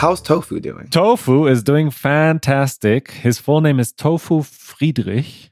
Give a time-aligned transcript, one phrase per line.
[0.00, 0.88] How's Tofu doing?
[0.88, 3.10] Tofu is doing fantastic.
[3.10, 5.50] His full name is Tofu Friedrich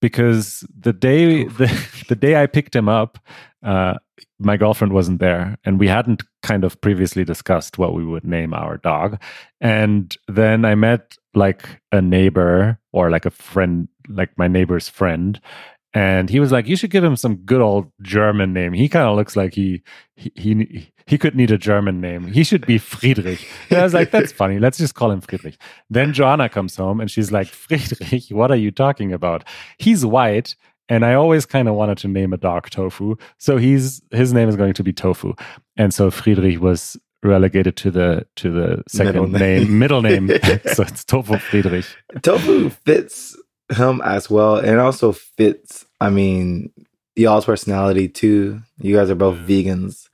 [0.00, 1.66] because the day the,
[2.08, 3.18] the day I picked him up,
[3.64, 3.94] uh,
[4.38, 8.54] my girlfriend wasn't there, and we hadn't kind of previously discussed what we would name
[8.54, 9.20] our dog.
[9.60, 15.40] And then I met like a neighbor or like a friend, like my neighbor's friend,
[15.92, 18.72] and he was like, "You should give him some good old German name.
[18.72, 19.82] He kind of looks like he
[20.14, 22.28] he." he he could need a German name.
[22.28, 23.44] He should be Friedrich.
[23.68, 24.60] And I was like, that's funny.
[24.60, 25.56] Let's just call him Friedrich.
[25.90, 29.42] Then Joanna comes home and she's like, Friedrich, what are you talking about?
[29.76, 30.54] He's white.
[30.88, 33.16] And I always kind of wanted to name a dog Tofu.
[33.38, 35.34] So he's his name is going to be Tofu.
[35.76, 39.62] And so Friedrich was relegated to the to the second middle name.
[39.64, 40.28] name, middle name.
[40.72, 41.86] so it's Tofu Friedrich.
[42.22, 43.36] Tofu fits
[43.68, 44.58] him as well.
[44.58, 46.70] And also fits, I mean,
[47.16, 48.60] y'all's personality too.
[48.78, 50.08] You guys are both vegans.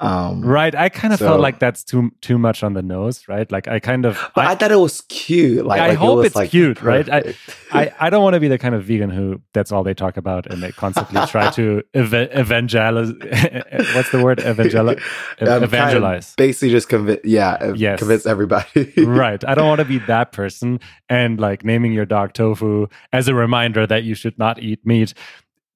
[0.00, 0.74] Um, right.
[0.74, 3.50] I kind of so, felt like that's too too much on the nose, right?
[3.52, 4.18] Like I kind of.
[4.34, 5.66] But I, I thought it was cute.
[5.66, 7.10] Like I like hope it it's like cute, perfect.
[7.10, 7.36] right?
[7.70, 9.92] I, I, I don't want to be the kind of vegan who that's all they
[9.92, 13.12] talk about and they constantly try to ev- evangelize.
[13.94, 14.40] what's the word?
[14.40, 14.96] Evangel-
[15.38, 16.34] evangelize.
[16.34, 17.20] basically, just convince.
[17.24, 17.74] Yeah.
[17.76, 17.98] Yes.
[17.98, 18.90] Convince everybody.
[18.96, 19.44] right.
[19.46, 23.34] I don't want to be that person and like naming your dog tofu as a
[23.34, 25.12] reminder that you should not eat meat.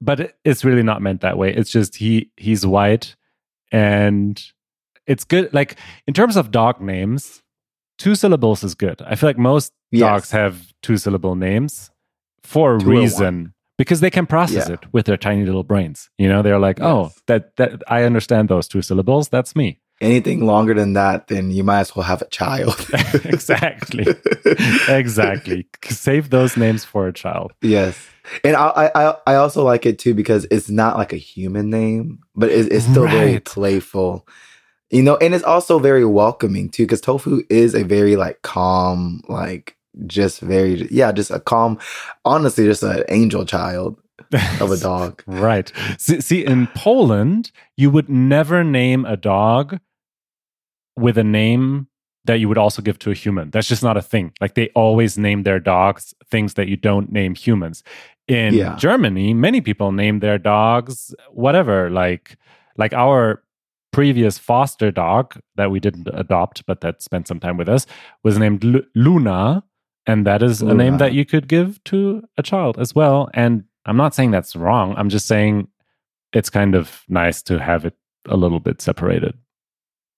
[0.00, 1.55] But it's really not meant that way.
[1.55, 3.16] It's just he he's white
[3.75, 4.41] and
[5.06, 5.53] it's good.
[5.53, 7.42] Like in terms of dog names,
[7.98, 9.03] two syllables is good.
[9.03, 10.00] I feel like most yes.
[10.00, 11.91] dogs have two syllable names
[12.42, 14.75] for a two reason because they can process yeah.
[14.75, 16.08] it with their tiny little brains.
[16.19, 17.14] You know, they're like, oh, yes.
[17.16, 19.28] oh, that that I understand those two syllables.
[19.28, 19.81] That's me.
[20.00, 22.75] Anything longer than that, then you might as well have a child.
[23.25, 24.06] exactly,
[24.88, 25.66] exactly.
[25.84, 27.53] Save those names for a child.
[27.62, 27.97] Yes,
[28.42, 32.20] and I I I also like it too because it's not like a human name,
[32.34, 33.12] but it's, it's still right.
[33.12, 34.27] very playful.
[34.91, 39.22] You know, and it's also very welcoming too because tofu is a very like calm,
[39.28, 39.76] like
[40.06, 41.78] just very yeah, just a calm,
[42.25, 43.98] honestly, just an angel child
[44.60, 45.22] of a dog.
[45.27, 45.72] right.
[45.98, 49.78] See, see, in Poland, you would never name a dog
[50.97, 51.88] with a name
[52.25, 53.50] that you would also give to a human.
[53.50, 54.32] That's just not a thing.
[54.41, 57.82] Like they always name their dogs things that you don't name humans.
[58.26, 58.76] In yeah.
[58.76, 62.36] Germany, many people name their dogs whatever, like
[62.76, 63.42] like our
[63.92, 67.86] previous foster dog that we didn't adopt but that spent some time with us
[68.24, 69.62] was named L- Luna
[70.04, 70.74] and that is Luna.
[70.74, 74.30] a name that you could give to a child as well and I'm not saying
[74.30, 74.94] that's wrong.
[74.96, 75.68] I'm just saying
[76.32, 77.94] it's kind of nice to have it
[78.26, 79.36] a little bit separated.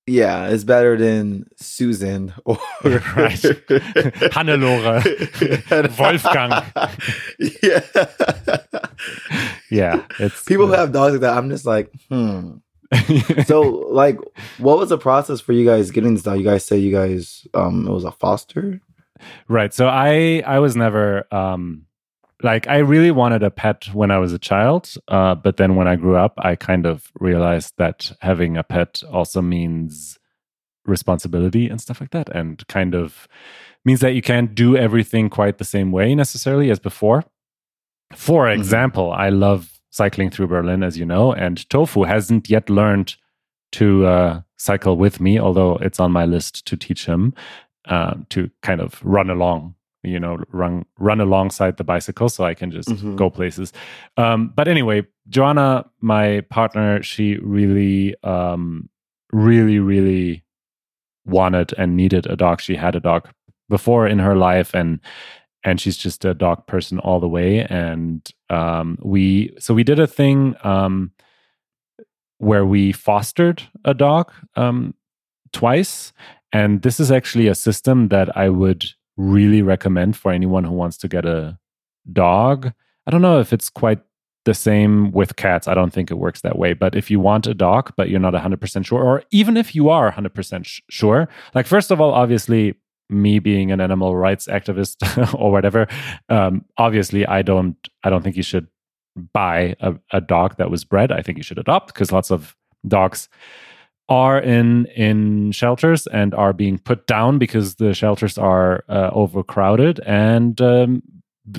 [0.06, 3.00] Yeah, it's better than Susan or right.
[4.30, 5.02] Hannelore,
[5.98, 6.50] Wolfgang.
[7.62, 7.80] yeah,
[9.68, 10.06] yeah.
[10.20, 11.36] It's people uh, who have dogs like that.
[11.36, 12.58] I'm just like, hmm.
[13.46, 14.20] so, like,
[14.58, 16.38] what was the process for you guys getting this dog?
[16.38, 18.80] You guys say you guys, um, it was a foster,
[19.48, 19.74] right?
[19.74, 21.85] So I, I was never, um,
[22.46, 25.88] like I really wanted a pet when I was a child, uh, but then when
[25.88, 30.16] I grew up, I kind of realized that having a pet also means
[30.84, 33.26] responsibility and stuff like that, and kind of
[33.84, 37.24] means that you can't do everything quite the same way necessarily as before.
[38.14, 38.60] For mm-hmm.
[38.60, 39.20] example, mm-hmm.
[39.20, 43.16] I love cycling through Berlin, as you know, and Tofu hasn't yet learned
[43.72, 47.34] to uh, cycle with me, although it's on my list to teach him
[47.88, 49.75] uh, to kind of run along
[50.06, 53.16] you know run run alongside the bicycle so i can just mm-hmm.
[53.16, 53.72] go places.
[54.16, 58.88] Um, but anyway joanna my partner she really um,
[59.32, 60.44] really really
[61.26, 62.60] wanted and needed a dog.
[62.60, 63.28] She had a dog
[63.68, 65.00] before in her life and
[65.64, 67.64] and she's just a dog person all the way.
[67.64, 71.10] And um, we so we did a thing um,
[72.38, 74.94] where we fostered a dog um,
[75.52, 76.12] twice.
[76.52, 78.84] And this is actually a system that i would
[79.16, 81.58] really recommend for anyone who wants to get a
[82.12, 82.72] dog.
[83.06, 84.00] I don't know if it's quite
[84.44, 85.68] the same with cats.
[85.68, 86.72] I don't think it works that way.
[86.72, 89.88] But if you want a dog, but you're not 100% sure, or even if you
[89.88, 92.74] are 100% sh- sure, like, first of all, obviously,
[93.08, 95.88] me being an animal rights activist or whatever,
[96.28, 98.68] um, obviously, I don't, I don't think you should
[99.32, 101.10] buy a, a dog that was bred.
[101.10, 103.28] I think you should adopt because lots of dogs
[104.08, 109.98] are in in shelters and are being put down because the shelters are uh, overcrowded.
[110.06, 111.02] And um,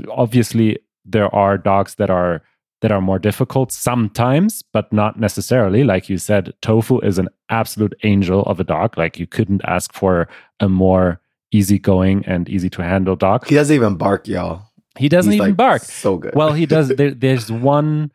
[0.09, 2.41] obviously there are dogs that are
[2.81, 5.83] that are more difficult sometimes but not necessarily.
[5.83, 8.97] Like you said tofu is an absolute angel of a dog.
[8.97, 10.27] Like you couldn't ask for
[10.59, 11.19] a more
[11.51, 13.47] easygoing and easy to handle dog.
[13.47, 14.63] He doesn't even bark y'all.
[14.97, 15.81] He doesn't He's even like bark.
[15.83, 16.33] so good.
[16.35, 16.89] Well he does.
[16.95, 18.11] There, there's one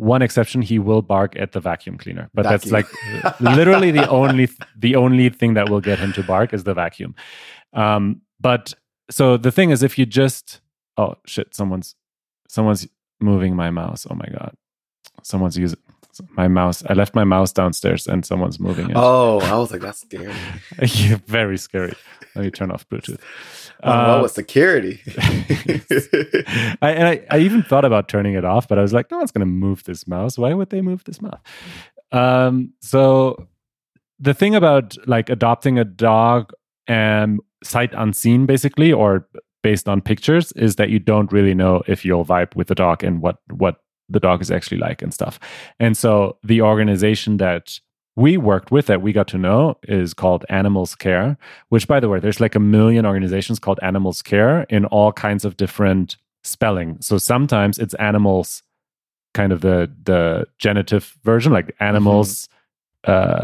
[0.00, 2.30] one exception he will bark at the vacuum cleaner.
[2.32, 2.58] But vacuum.
[2.58, 6.64] that's like literally the only the only thing that will get him to bark is
[6.64, 7.14] the vacuum.
[7.74, 8.72] Um, but
[9.10, 10.62] so the thing is if you just
[10.96, 11.96] oh shit someone's
[12.48, 12.88] someone's
[13.20, 14.06] moving my mouse.
[14.10, 14.56] Oh my god.
[15.22, 15.78] Someone's using
[16.36, 19.80] my mouse i left my mouse downstairs and someone's moving it oh i was like
[19.80, 20.32] that's scary
[20.82, 21.94] yeah, very scary
[22.34, 23.20] let me turn off bluetooth
[23.82, 25.00] Oh, uh, well, with security.
[26.82, 29.18] I, and I, I even thought about turning it off, but I was like, no
[29.18, 30.36] one's going to move this mouse.
[30.36, 31.40] Why would they move this mouse?
[32.12, 33.48] Um, so
[34.18, 36.52] the thing about like adopting a dog
[36.86, 39.26] and sight unseen, basically, or
[39.62, 43.02] based on pictures, is that you don't really know if you'll vibe with the dog
[43.02, 43.76] and what what
[44.10, 45.38] the dog is actually like and stuff.
[45.78, 47.80] And so the organization that
[48.16, 52.08] we worked with that we got to know is called Animals Care, which, by the
[52.08, 56.98] way, there's like a million organizations called Animals Care in all kinds of different spelling.
[57.00, 58.62] So sometimes it's animals,
[59.32, 62.48] kind of the the genitive version, like animals,
[63.06, 63.38] mm-hmm.
[63.38, 63.42] uh,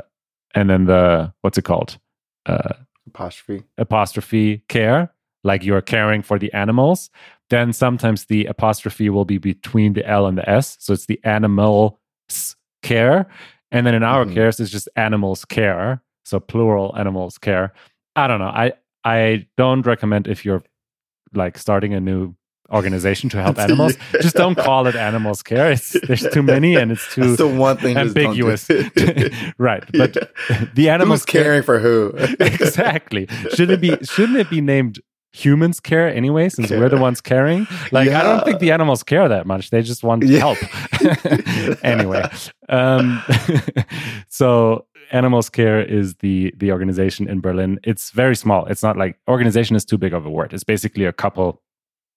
[0.54, 1.98] and then the what's it called?
[2.44, 2.74] Uh,
[3.06, 5.12] apostrophe apostrophe care,
[5.44, 7.10] like you're caring for the animals.
[7.50, 11.20] Then sometimes the apostrophe will be between the L and the S, so it's the
[11.24, 11.94] animals
[12.82, 13.28] care
[13.72, 14.34] and then in our mm-hmm.
[14.34, 16.02] case, it's just animals care.
[16.24, 17.72] So plural animals care.
[18.14, 18.46] I don't know.
[18.46, 18.72] I
[19.04, 20.62] I don't recommend if you're
[21.34, 22.34] like starting a new
[22.72, 23.96] organization to help animals.
[24.22, 25.70] Just don't call it animals care.
[25.70, 28.68] It's, there's too many and it's too the one thing ambiguous.
[29.58, 29.84] right.
[29.92, 30.64] But yeah.
[30.74, 32.12] the animals Who's caring for who?
[32.40, 33.28] exactly.
[33.54, 35.00] Should it be shouldn't it be named
[35.36, 36.80] humans care anyway, since care.
[36.80, 37.66] we're the ones caring.
[37.92, 38.20] Like, yeah.
[38.20, 39.70] I don't think the animals care that much.
[39.70, 40.38] They just want yeah.
[40.38, 40.58] help.
[41.84, 42.28] anyway,
[42.68, 43.22] um,
[44.28, 47.78] so Animals Care is the the organization in Berlin.
[47.84, 48.66] It's very small.
[48.66, 50.52] It's not like organization is too big of a word.
[50.52, 51.62] It's basically a couple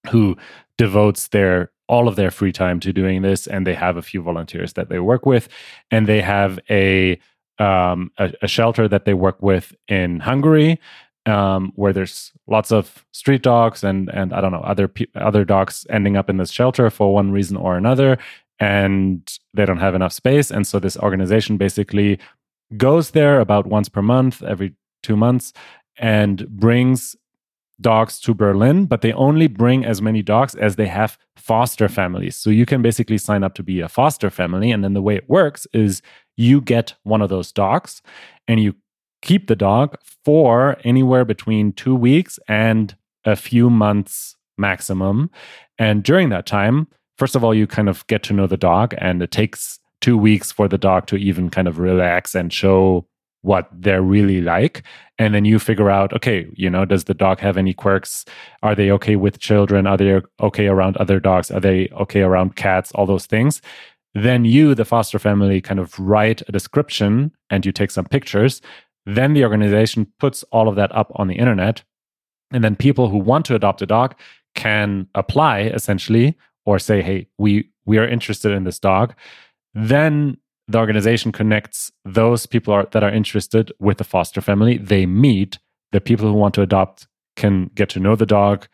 [0.10, 0.38] who
[0.77, 4.22] devotes their all of their free time to doing this, and they have a few
[4.22, 5.50] volunteers that they work with,
[5.92, 7.19] and they have a
[7.60, 10.80] um, a, a, shelter that they work with in Hungary
[11.25, 15.45] um, where there's lots of street dogs and and I don't know other pe- other
[15.45, 18.18] dogs ending up in this shelter for one reason or another,
[18.60, 22.19] and they don't have enough space, and so this organization basically
[22.77, 25.54] goes there about once per month, every two months,
[25.98, 27.16] and brings
[27.81, 32.36] dogs to Berlin, but they only bring as many dogs as they have foster families.
[32.36, 34.72] So you can basically sign up to be a foster family.
[34.72, 36.01] And then the way it works is
[36.36, 38.01] you get one of those dogs
[38.48, 38.75] and you
[39.21, 42.95] keep the dog for anywhere between two weeks and
[43.25, 45.30] a few months maximum.
[45.77, 46.88] And during that time,
[47.18, 50.18] first of all, you kind of get to know the dog, and it takes two
[50.18, 53.06] weeks for the dog to even kind of relax and show
[53.42, 54.83] what they're really like.
[55.18, 58.25] And then you figure out, okay, you know, does the dog have any quirks?
[58.63, 59.88] Are they okay with children?
[59.88, 61.50] Are they okay around other dogs?
[61.50, 62.92] Are they okay around cats?
[62.94, 63.62] All those things.
[64.13, 68.62] Then you, the foster family, kind of write a description and you take some pictures
[69.18, 71.84] then the organization puts all of that up on the internet.
[72.52, 74.16] And then people who want to adopt a dog
[74.56, 79.14] can apply essentially or say, hey, we, we are interested in this dog.
[79.74, 84.78] Then the organization connects those people are, that are interested with the foster family.
[84.78, 85.58] They meet.
[85.92, 88.68] The people who want to adopt can get to know the dog,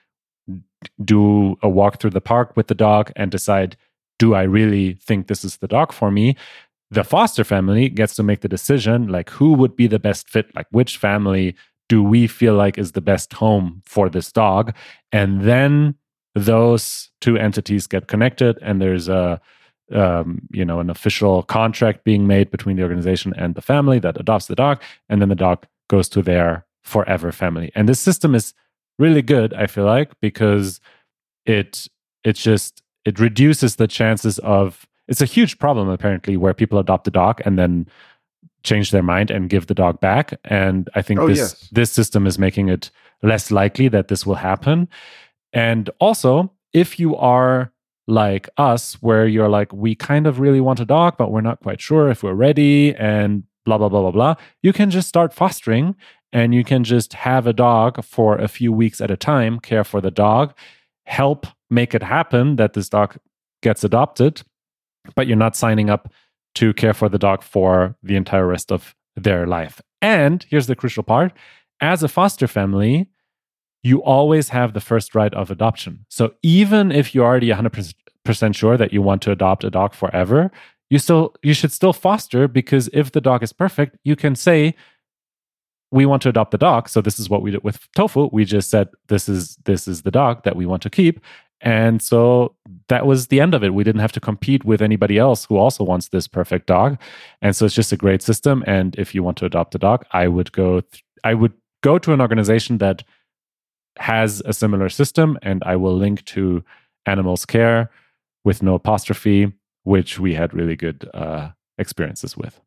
[1.04, 3.78] do a walk through the park with the dog, and decide
[4.20, 6.36] do I really think this is the dog for me?
[6.96, 10.48] The foster family gets to make the decision like who would be the best fit
[10.56, 11.56] like which family
[11.88, 14.76] do we feel like is the best home for this dog?
[15.12, 15.96] And then
[16.34, 19.40] those two entities get connected and there's a
[19.92, 24.20] um, you know an official contract being made between the organization and the family that
[24.20, 27.72] adopts the dog and then the dog goes to their forever family.
[27.76, 28.54] And this system is
[28.98, 30.80] really good i feel like because
[31.46, 31.88] it
[32.24, 37.08] it just it reduces the chances of it's a huge problem apparently where people adopt
[37.08, 37.88] a dog and then
[38.64, 40.40] change their mind and give the dog back.
[40.44, 41.70] And i think oh, this yes.
[41.72, 44.88] this system is making it less likely that this will happen.
[45.54, 47.72] And also if you are
[48.08, 51.60] like us where you're like we kind of really want a dog but we're not
[51.62, 55.34] quite sure if we're ready and blah blah blah blah blah you can just start
[55.34, 55.96] fostering
[56.32, 59.84] and you can just have a dog for a few weeks at a time care
[59.84, 60.54] for the dog
[61.08, 63.18] help make it happen that this dog
[63.64, 64.44] gets adopted
[65.14, 66.12] but you're not signing up
[66.56, 69.82] to care for the dog for the entire rest of their life.
[70.02, 71.34] And here's the crucial part
[71.82, 73.10] as a foster family,
[73.84, 76.06] you always have the first right of adoption.
[76.10, 77.94] So even if you're already 100%
[78.56, 80.52] sure that you want to adopt a dog forever,
[80.90, 84.76] you still you should still foster because if the dog is perfect, you can say
[85.92, 86.90] we want to adopt the dog.
[86.90, 88.30] So this is what we did with Tofu.
[88.32, 91.20] We just said this is this is the dog that we want to keep
[91.66, 92.56] And so
[92.90, 93.74] that was the end of it.
[93.74, 97.00] We didn't have to compete with anybody else who also wants this perfect dog.
[97.42, 98.64] And so it's just a great system.
[98.68, 101.98] And if you want to adopt a dog, I would go, th- I would go
[101.98, 103.04] to an organization that
[103.98, 106.64] has a similar system and I will link to
[107.08, 107.90] Animals Care
[108.44, 109.52] with no apostrophe,
[109.84, 112.62] which we had really good uh, experiences with.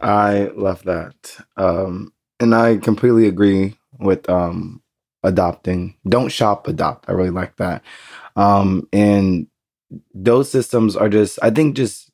[0.00, 1.38] I love that.
[1.56, 4.82] Um, and I completely agree with um,
[5.22, 5.96] adopting.
[6.08, 7.08] Don't shop, adopt.
[7.08, 7.82] I really like that.
[8.36, 9.46] Um, and
[10.14, 12.10] those systems are just, I think, just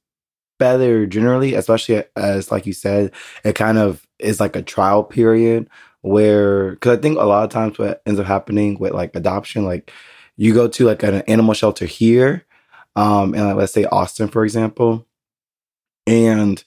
[0.59, 3.13] better generally, especially as, like you said,
[3.45, 5.69] it kind of is like a trial period
[6.01, 9.65] where, because I think a lot of times what ends up happening with like adoption,
[9.65, 9.93] like
[10.37, 12.45] you go to like an animal shelter here,
[12.95, 15.07] um, and like, let's say Austin, for example,
[16.07, 16.63] and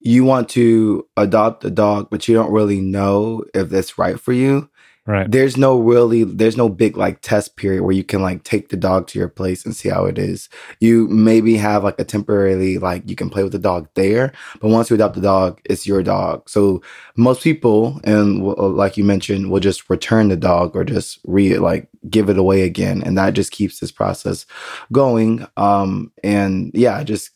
[0.00, 4.32] you want to adopt a dog, but you don't really know if that's right for
[4.32, 4.68] you.
[5.06, 5.30] Right.
[5.30, 8.76] There's no really, there's no big like test period where you can like take the
[8.76, 10.48] dog to your place and see how it is.
[10.80, 14.70] You maybe have like a temporarily, like you can play with the dog there, but
[14.70, 16.48] once you adopt the dog, it's your dog.
[16.48, 16.80] So
[17.16, 21.86] most people, and like you mentioned, will just return the dog or just re like
[22.08, 23.02] give it away again.
[23.02, 24.46] And that just keeps this process
[24.90, 25.46] going.
[25.58, 27.30] Um, and yeah, just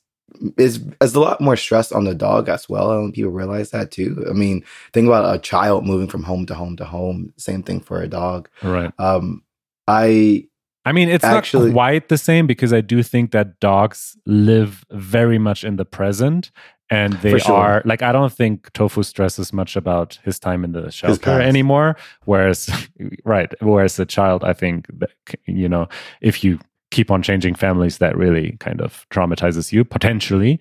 [0.57, 2.93] is is a lot more stress on the dog as well.
[2.93, 4.25] and people realize that too.
[4.29, 7.33] I mean, think about a child moving from home to home to home.
[7.37, 8.49] Same thing for a dog.
[8.63, 8.93] Right.
[8.99, 9.43] Um,
[9.87, 10.47] I.
[10.85, 14.87] I mean, it's actually, not quite the same because I do think that dogs live
[14.91, 16.51] very much in the present,
[16.89, 17.55] and they sure.
[17.55, 21.97] are like I don't think Tofu stresses much about his time in the shelter anymore.
[22.25, 22.71] Whereas,
[23.25, 25.11] right, whereas the child, I think that
[25.47, 25.89] you know,
[26.23, 26.59] if you
[26.91, 30.61] keep on changing families that really kind of traumatizes you potentially.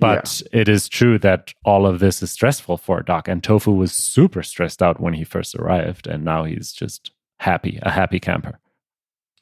[0.00, 0.60] But yeah.
[0.60, 4.42] it is true that all of this is stressful for doc and tofu was super
[4.42, 8.58] stressed out when he first arrived and now he's just happy a happy camper.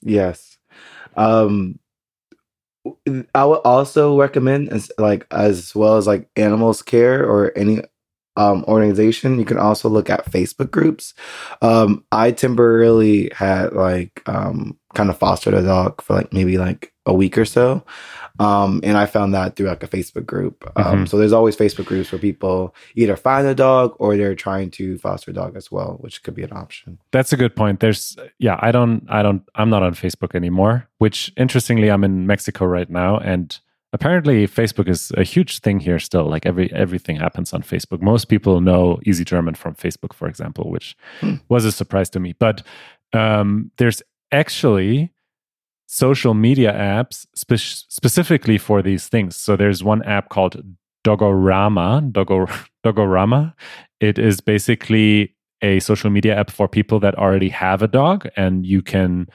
[0.02, 0.58] Yes.
[1.16, 1.78] Um
[3.34, 7.82] i would also recommend as like as well as like animals care or any
[8.36, 9.38] um, organization.
[9.38, 11.14] You can also look at Facebook groups.
[11.62, 16.92] Um, I temporarily had like um, kind of fostered a dog for like maybe like
[17.06, 17.84] a week or so.
[18.38, 20.70] Um, and I found that through like a Facebook group.
[20.76, 21.04] Um, mm-hmm.
[21.06, 24.96] So there's always Facebook groups where people either find a dog or they're trying to
[24.98, 26.98] foster a dog as well, which could be an option.
[27.12, 27.80] That's a good point.
[27.80, 32.26] There's, yeah, I don't, I don't, I'm not on Facebook anymore, which interestingly, I'm in
[32.26, 33.18] Mexico right now.
[33.18, 33.58] And
[33.92, 36.28] apparently facebook is a huge thing here still.
[36.28, 38.00] Like every everything happens on facebook.
[38.00, 41.34] Most people know easy german from facebook for example which hmm.
[41.48, 42.34] was a surprise to me.
[42.38, 42.62] But
[43.12, 45.12] um, there's actually
[45.86, 49.36] social media apps spe- specifically for these things.
[49.36, 50.62] So there's one app called
[51.04, 52.12] dogorama.
[52.12, 52.46] Dogo,
[52.84, 53.54] dogorama.
[54.00, 58.64] It is basically a social media app for people that already have a dog and
[58.64, 59.26] you can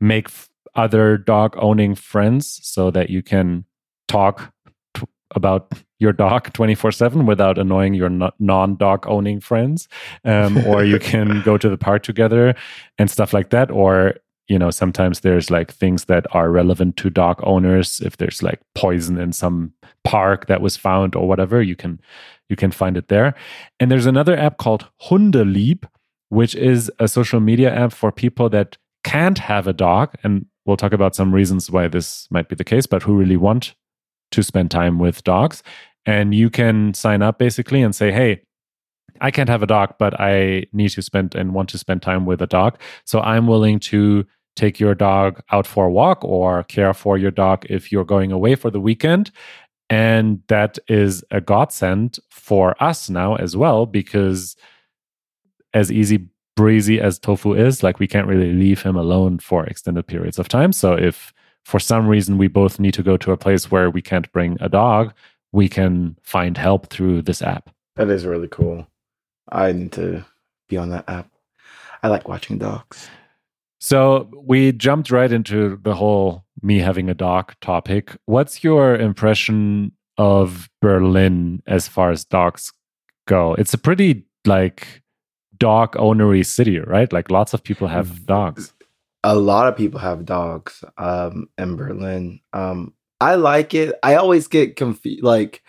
[0.00, 3.64] make f- other dog owning friends so that you can
[4.08, 4.52] talk
[4.94, 9.88] t- about your dog 24 7 without annoying your non dog owning friends.
[10.24, 12.54] Um, or you can go to the park together
[12.98, 13.70] and stuff like that.
[13.70, 14.14] Or,
[14.48, 18.00] you know, sometimes there's like things that are relevant to dog owners.
[18.00, 19.72] If there's like poison in some
[20.04, 22.00] park that was found or whatever, you can
[22.48, 23.34] you can find it there.
[23.80, 25.84] And there's another app called Hundelieb,
[26.28, 30.14] which is a social media app for people that can't have a dog.
[30.22, 33.36] And we'll talk about some reasons why this might be the case, but who really
[33.36, 33.74] want
[34.32, 35.62] to spend time with dogs.
[36.04, 38.42] And you can sign up basically and say, hey,
[39.20, 42.26] I can't have a dog, but I need to spend and want to spend time
[42.26, 42.78] with a dog.
[43.04, 47.30] So I'm willing to take your dog out for a walk or care for your
[47.30, 49.30] dog if you're going away for the weekend.
[49.88, 54.56] And that is a godsend for us now as well, because
[55.72, 60.06] as easy breezy as tofu is, like we can't really leave him alone for extended
[60.06, 60.72] periods of time.
[60.72, 61.32] So if
[61.64, 64.56] for some reason we both need to go to a place where we can't bring
[64.60, 65.12] a dog,
[65.52, 67.70] we can find help through this app.
[67.96, 68.86] That is really cool.
[69.50, 70.24] I need to
[70.68, 71.30] be on that app.
[72.02, 73.08] I like watching dogs.
[73.78, 78.16] So we jumped right into the whole me having a dog topic.
[78.26, 82.72] What's your impression of Berlin as far as dogs
[83.26, 83.54] go?
[83.54, 85.02] It's a pretty like
[85.58, 87.12] dog ownery city, right?
[87.12, 88.26] Like lots of people have mm.
[88.26, 88.72] dogs
[89.24, 92.40] a lot of people have dogs um, in Berlin.
[92.52, 93.94] Um, I like it.
[94.02, 95.22] I always get confused.
[95.22, 95.62] Like,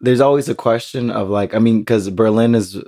[0.00, 2.78] there's always a question of like, I mean, because Berlin is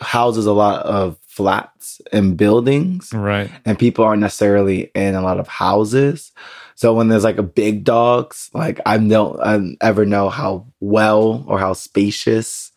[0.00, 3.50] houses a lot of flats and buildings, right?
[3.64, 6.32] And people aren't necessarily in a lot of houses.
[6.74, 11.44] So when there's like a big dogs, like I don't I ever know how well
[11.48, 12.72] or how spacious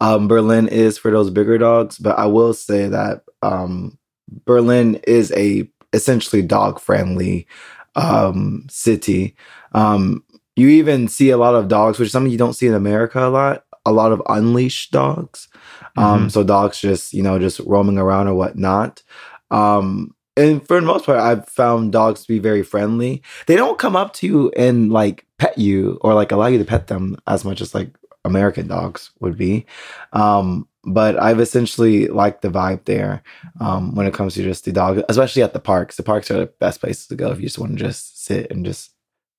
[0.00, 1.98] um, Berlin is for those bigger dogs.
[1.98, 3.98] But I will say that um,
[4.44, 7.46] Berlin is a essentially dog friendly
[7.94, 9.36] um, city.
[9.72, 10.24] Um,
[10.56, 13.26] you even see a lot of dogs, which is something you don't see in America
[13.26, 13.64] a lot.
[13.86, 15.48] A lot of unleashed dogs.
[15.96, 16.28] Um, mm-hmm.
[16.28, 19.02] So dogs just you know just roaming around or whatnot.
[19.50, 23.22] Um, and for the most part, I've found dogs to be very friendly.
[23.46, 26.64] They don't come up to you and like pet you or like allow you to
[26.64, 27.90] pet them as much as like
[28.24, 29.66] American dogs would be.
[30.12, 33.22] Um, but I've essentially liked the vibe there
[33.60, 35.96] um, when it comes to just the dog, especially at the parks.
[35.96, 38.50] The parks are the best places to go if you just want to just sit
[38.50, 38.92] and just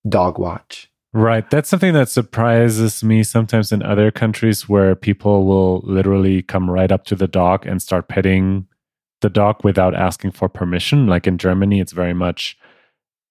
[0.07, 0.89] dog watch.
[1.13, 1.49] Right.
[1.49, 6.91] That's something that surprises me sometimes in other countries where people will literally come right
[6.91, 8.67] up to the dog and start petting
[9.21, 11.07] the dog without asking for permission.
[11.07, 12.57] Like in Germany, it's very much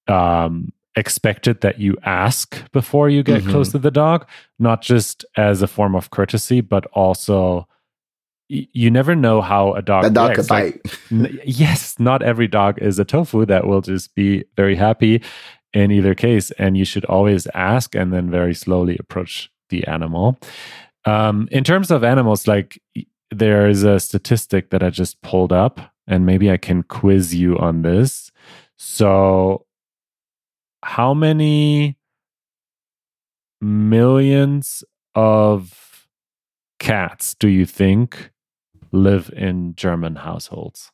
[0.08, 3.50] um, expected that you ask before you get mm-hmm.
[3.50, 4.26] close to the dog,
[4.58, 7.68] not just as a form of courtesy, but also
[8.48, 10.04] you never know how a dog.
[10.04, 10.80] A dog could bite.
[11.10, 15.22] Like, yes, not every dog is a tofu that will just be very happy
[15.72, 20.38] in either case, and you should always ask and then very slowly approach the animal.
[21.04, 22.80] Um, in terms of animals, like
[23.30, 27.58] there is a statistic that I just pulled up, and maybe I can quiz you
[27.58, 28.30] on this.
[28.76, 29.66] So,
[30.82, 31.96] how many
[33.60, 34.84] millions
[35.14, 36.06] of
[36.78, 38.30] cats do you think
[38.94, 40.90] live in German households?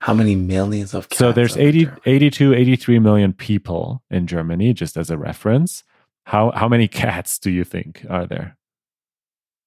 [0.00, 5.10] How many millions of So there's 80, 82, 83 million people in Germany, just as
[5.10, 5.84] a reference.
[6.24, 8.56] How how many cats do you think are there?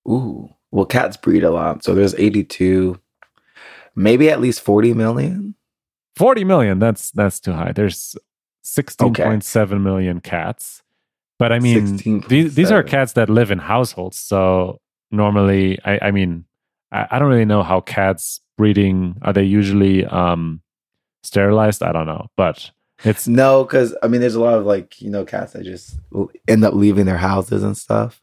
[0.07, 1.83] Ooh, well, cats breed a lot.
[1.83, 2.99] So there's 82,
[3.95, 5.55] maybe at least 40 million.
[6.15, 6.79] 40 million.
[6.79, 7.71] That's that's too high.
[7.71, 8.15] There's
[8.63, 9.75] 16.7 okay.
[9.77, 10.83] million cats.
[11.39, 14.17] But I mean, these, these are cats that live in households.
[14.17, 16.43] So normally, I, I mean,
[16.91, 20.61] I, I, don't really know how cats breeding are they usually um,
[21.23, 21.83] sterilized?
[21.83, 22.71] I don't know, but
[23.03, 25.97] it's no, because I mean, there's a lot of like you know cats that just
[26.47, 28.21] end up leaving their houses and stuff.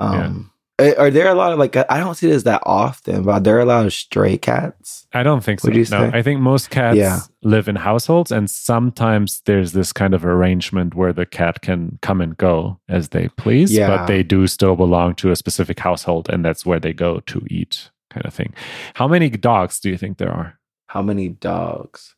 [0.00, 0.50] Um,
[0.80, 3.54] Eh, are there a lot of like I don't see this that often, but there
[3.54, 5.06] are there a lot of stray cats?
[5.12, 5.68] I don't think so.
[5.68, 6.10] No, say?
[6.12, 7.20] I think most cats yeah.
[7.42, 12.20] live in households, and sometimes there's this kind of arrangement where the cat can come
[12.20, 13.86] and go as they please, yeah.
[13.86, 17.46] but they do still belong to a specific household, and that's where they go to
[17.48, 18.54] eat, kind of thing.
[18.94, 20.58] How many dogs do you think there are?
[20.86, 22.14] How many dogs?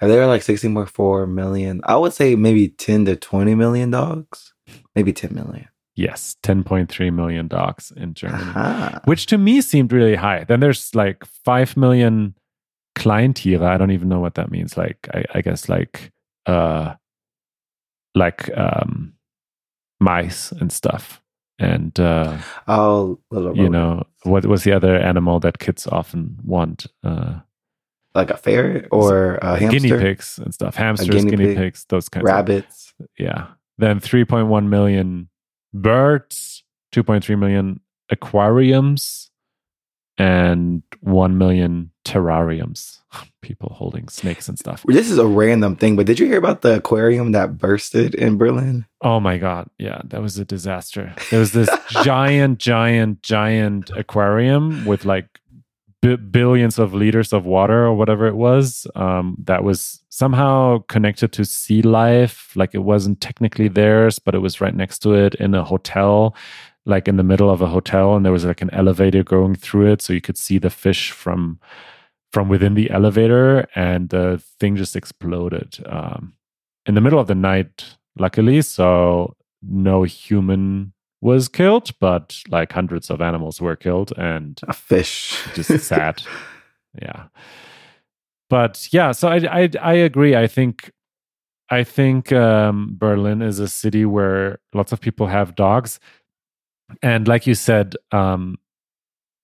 [0.00, 1.80] Are there like 16.4 million?
[1.84, 4.54] I would say maybe 10 to 20 million dogs.
[4.94, 5.68] Maybe 10 million.
[5.96, 9.00] Yes, 10.3 million dogs in Germany, Aha.
[9.04, 10.44] which to me seemed really high.
[10.44, 12.34] Then there's like 5 million
[12.96, 13.62] Kleintiere.
[13.62, 14.76] I don't even know what that means.
[14.78, 16.12] Like, I, I guess like,
[16.46, 16.94] uh,
[18.14, 19.14] like, um,
[20.00, 21.20] mice and stuff.
[21.60, 26.86] And, uh, oh, you know, what was the other animal that kids often want?
[27.04, 27.40] Uh,
[28.14, 29.78] like a ferret or a hamster?
[29.78, 30.74] Guinea pigs and stuff.
[30.74, 32.94] Hamsters, guinea, guinea pig, pigs, those kinds of rabbits.
[32.98, 33.48] Of, yeah.
[33.78, 35.28] Then 3.1 million
[35.72, 39.29] birds, 2.3 million aquariums,
[40.20, 42.98] and 1 million terrariums.
[43.40, 44.84] People holding snakes and stuff.
[44.86, 48.36] This is a random thing, but did you hear about the aquarium that bursted in
[48.36, 48.84] Berlin?
[49.00, 49.68] Oh my God.
[49.78, 51.14] Yeah, that was a disaster.
[51.30, 51.70] There was this
[52.04, 55.40] giant, giant, giant aquarium with like
[56.02, 61.32] b- billions of liters of water or whatever it was um, that was somehow connected
[61.32, 65.34] to sea life like it wasn't technically theirs but it was right next to it
[65.36, 66.34] in a hotel
[66.90, 69.90] like in the middle of a hotel and there was like an elevator going through
[69.90, 71.58] it so you could see the fish from
[72.32, 76.34] from within the elevator and the thing just exploded um,
[76.86, 83.10] in the middle of the night luckily so no human was killed, but like hundreds
[83.10, 85.46] of animals were killed and a fish.
[85.54, 86.22] just sad.
[87.00, 87.26] yeah.
[88.48, 90.34] But yeah, so I, I I agree.
[90.34, 90.90] I think
[91.68, 96.00] I think um, Berlin is a city where lots of people have dogs,
[97.02, 98.58] and like you said, um,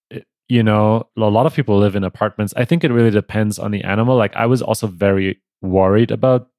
[0.09, 2.53] it, you know, a lot of people live in apartments.
[2.57, 4.15] I think it really depends on the animal.
[4.15, 6.49] Like I was also very worried about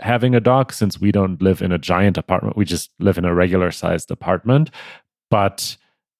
[0.00, 2.56] having a dog since we don't live in a giant apartment.
[2.56, 4.70] We just live in a regular sized apartment.
[5.30, 5.76] But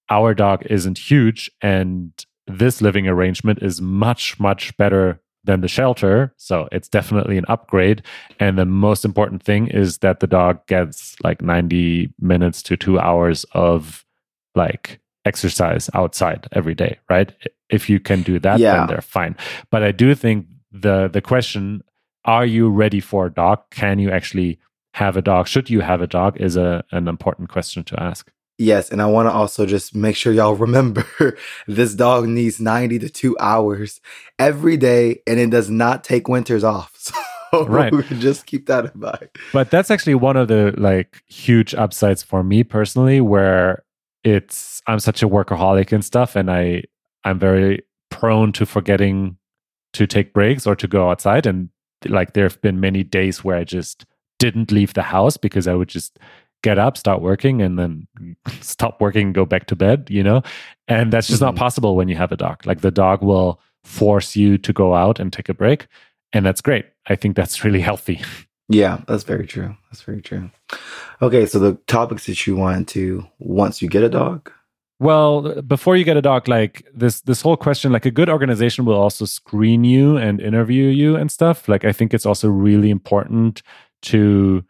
[0.08, 1.50] our dog isn't huge.
[1.60, 2.12] And
[2.46, 6.32] this living arrangement is much, much better than the shelter.
[6.36, 8.02] So it's definitely an upgrade.
[8.38, 12.98] And the most important thing is that the dog gets like 90 minutes to two
[12.98, 14.04] hours of
[14.54, 17.32] like exercise outside every day, right?
[17.70, 18.78] If you can do that, yeah.
[18.78, 19.36] then they're fine.
[19.70, 21.82] But I do think the the question
[22.24, 23.58] are you ready for a dog?
[23.70, 24.58] Can you actually
[24.94, 25.48] have a dog?
[25.48, 26.40] Should you have a dog?
[26.40, 28.30] Is a an important question to ask.
[28.58, 31.36] Yes, and I want to also just make sure y'all remember
[31.66, 34.00] this dog needs 90 to 2 hours
[34.38, 36.92] every day and it does not take winters off.
[37.52, 37.92] So right.
[38.18, 39.28] just keep that in mind.
[39.52, 43.84] But that's actually one of the like huge upsides for me personally where
[44.24, 46.84] it's I'm such a workaholic and stuff and I
[47.24, 49.36] I'm very prone to forgetting
[49.94, 51.68] to take breaks or to go outside and
[52.08, 54.04] like there have been many days where I just
[54.38, 56.18] didn't leave the house because I would just
[56.62, 58.06] get up, start working, and then
[58.60, 60.42] stop working, and go back to bed, you know?
[60.88, 61.54] And that's just mm-hmm.
[61.54, 62.66] not possible when you have a dog.
[62.66, 65.86] Like the dog will force you to go out and take a break.
[66.32, 66.86] And that's great.
[67.06, 68.20] I think that's really healthy.
[68.72, 69.76] Yeah, that's very true.
[69.90, 70.50] That's very true.
[71.20, 74.50] Okay, so the topics that you want to once you get a dog?
[74.98, 78.84] Well, before you get a dog, like this this whole question, like a good organization
[78.84, 81.68] will also screen you and interview you and stuff.
[81.68, 83.62] Like I think it's also really important
[84.02, 84.64] to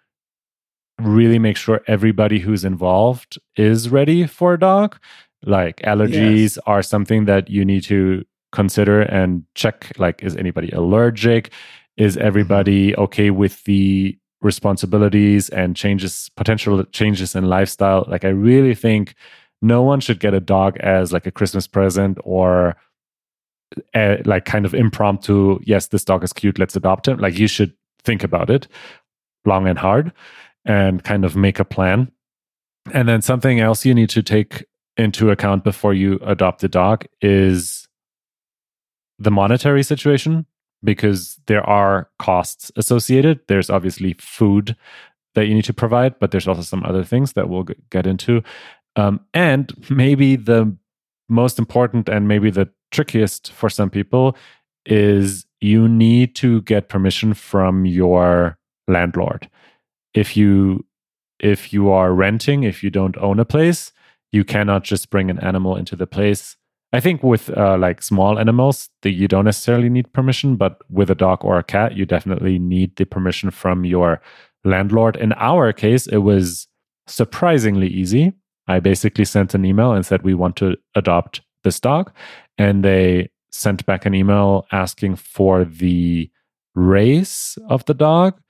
[0.99, 4.99] really make sure everybody who's involved is ready for a dog.
[5.45, 6.59] Like allergies yes.
[6.67, 9.93] are something that you need to consider and check.
[9.99, 11.53] Like, is anybody allergic?
[11.97, 18.05] Is everybody okay with the responsibilities and changes, potential changes in lifestyle?
[18.09, 19.15] Like, I really think
[19.61, 22.77] no one should get a dog as like a Christmas present or
[23.95, 25.61] a, eh, like kind of impromptu.
[25.65, 26.59] Yes, this dog is cute.
[26.59, 27.19] Let's adopt him.
[27.19, 27.75] Like, you should
[28.05, 28.69] think about it
[29.45, 30.13] long and hard
[30.65, 32.11] and kind of make a plan.
[32.93, 34.65] And then something else you need to take
[34.97, 37.89] into account before you adopt a dog is
[39.19, 40.47] the monetary situation
[40.85, 43.41] because there are costs associated.
[43.49, 44.77] There's obviously food
[45.35, 48.43] that you need to provide, but there's also some other things that we'll get into.
[48.97, 50.77] Um, and maybe the
[51.29, 54.37] most important and maybe the trickiest for some people
[54.85, 59.49] is you need to get permission from your landlord
[60.15, 60.85] if you
[61.39, 63.93] if you are renting, if you don't own a place,
[64.31, 66.57] you cannot just bring an animal into the place.
[66.93, 71.11] I think with uh, like small animals, the, you don't necessarily need permission, but with
[71.11, 74.21] a dog or a cat, you definitely need the permission from your
[74.65, 75.17] landlord.
[75.17, 76.69] In our case, it was
[77.07, 78.35] surprisingly easy.
[78.69, 82.13] I basically sent an email and said we want to adopt this dog,
[82.59, 86.31] and they sent back an email asking for the
[86.75, 88.41] race of the dog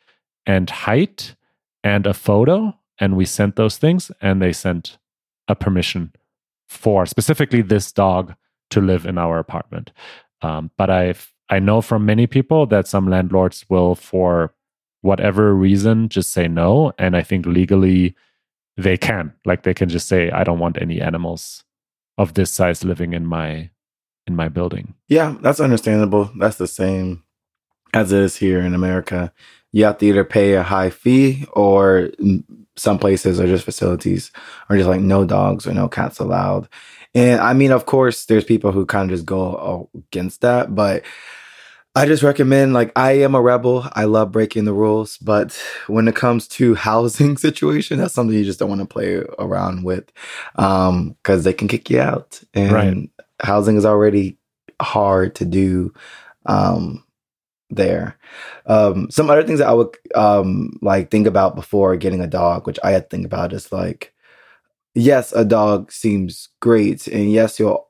[0.47, 1.35] and height
[1.83, 4.99] and a photo and we sent those things and they sent
[5.49, 6.13] a permission
[6.73, 8.35] for specifically this dog
[8.71, 9.93] to live in our apartment.
[10.41, 11.15] Um, but i
[11.49, 14.55] i know from many people that some landlords will for
[15.03, 16.93] whatever reason just say no.
[16.99, 18.17] And i think legally
[18.77, 19.35] they can.
[19.45, 21.65] Like they can just say i don't want any animals
[22.19, 23.71] of this size living in my
[24.27, 24.95] in my building.
[25.09, 26.31] Yeah that's understandable.
[26.39, 27.23] That's the same
[27.95, 29.33] as it is here in america
[29.73, 32.11] you have to either pay a high fee or
[32.77, 34.31] some places are just facilities
[34.69, 36.69] are just like no dogs or no cats allowed.
[37.15, 41.05] And I mean, of course, there's people who kind of just go against that, but
[41.95, 43.87] I just recommend like I am a rebel.
[43.93, 48.45] I love breaking the rules, but when it comes to housing situation, that's something you
[48.45, 50.11] just don't want to play around with
[50.57, 52.41] um cuz they can kick you out.
[52.55, 53.11] And right.
[53.43, 54.39] housing is already
[54.81, 55.93] hard to do
[56.47, 57.05] um
[57.75, 58.19] there.
[58.67, 62.67] Um, some other things that I would um, like think about before getting a dog,
[62.67, 64.13] which I had to think about, is like,
[64.95, 67.89] yes, a dog seems great, and yes, you'll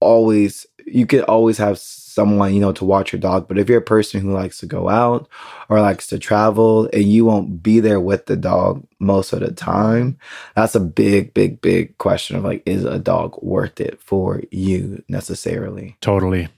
[0.00, 3.48] always you could always have someone you know to watch your dog.
[3.48, 5.28] But if you're a person who likes to go out
[5.68, 9.52] or likes to travel, and you won't be there with the dog most of the
[9.52, 10.18] time,
[10.54, 15.02] that's a big, big, big question of like, is a dog worth it for you
[15.08, 15.96] necessarily?
[16.00, 16.48] Totally.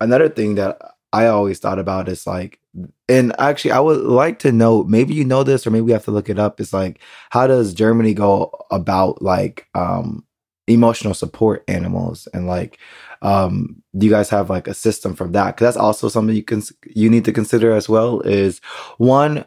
[0.00, 0.78] Another thing that
[1.16, 2.60] I always thought about is like,
[3.08, 4.84] and actually, I would like to know.
[4.84, 6.60] Maybe you know this, or maybe we have to look it up.
[6.60, 7.00] Is like,
[7.30, 10.24] how does Germany go about like um
[10.66, 12.78] emotional support animals, and like,
[13.22, 15.56] um, do you guys have like a system for that?
[15.56, 16.62] Because that's also something you can
[16.94, 18.20] you need to consider as well.
[18.20, 18.60] Is
[18.98, 19.44] one,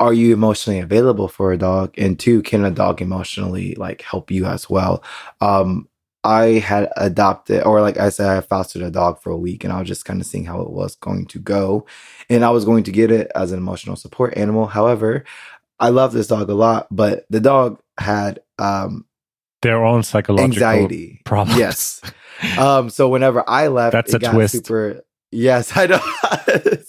[0.00, 4.30] are you emotionally available for a dog and two can a dog emotionally like help
[4.30, 5.02] you as well
[5.40, 5.88] um
[6.28, 9.72] I had adopted, or like I said, I fostered a dog for a week and
[9.72, 11.86] I was just kind of seeing how it was going to go.
[12.28, 14.66] And I was going to get it as an emotional support animal.
[14.66, 15.24] However,
[15.80, 19.06] I love this dog a lot, but the dog had um,
[19.62, 21.58] their own psychological anxiety problems.
[21.58, 22.02] Yes.
[22.58, 24.52] Um, so whenever I left, that's a twist.
[24.52, 26.00] Super, yes, I know.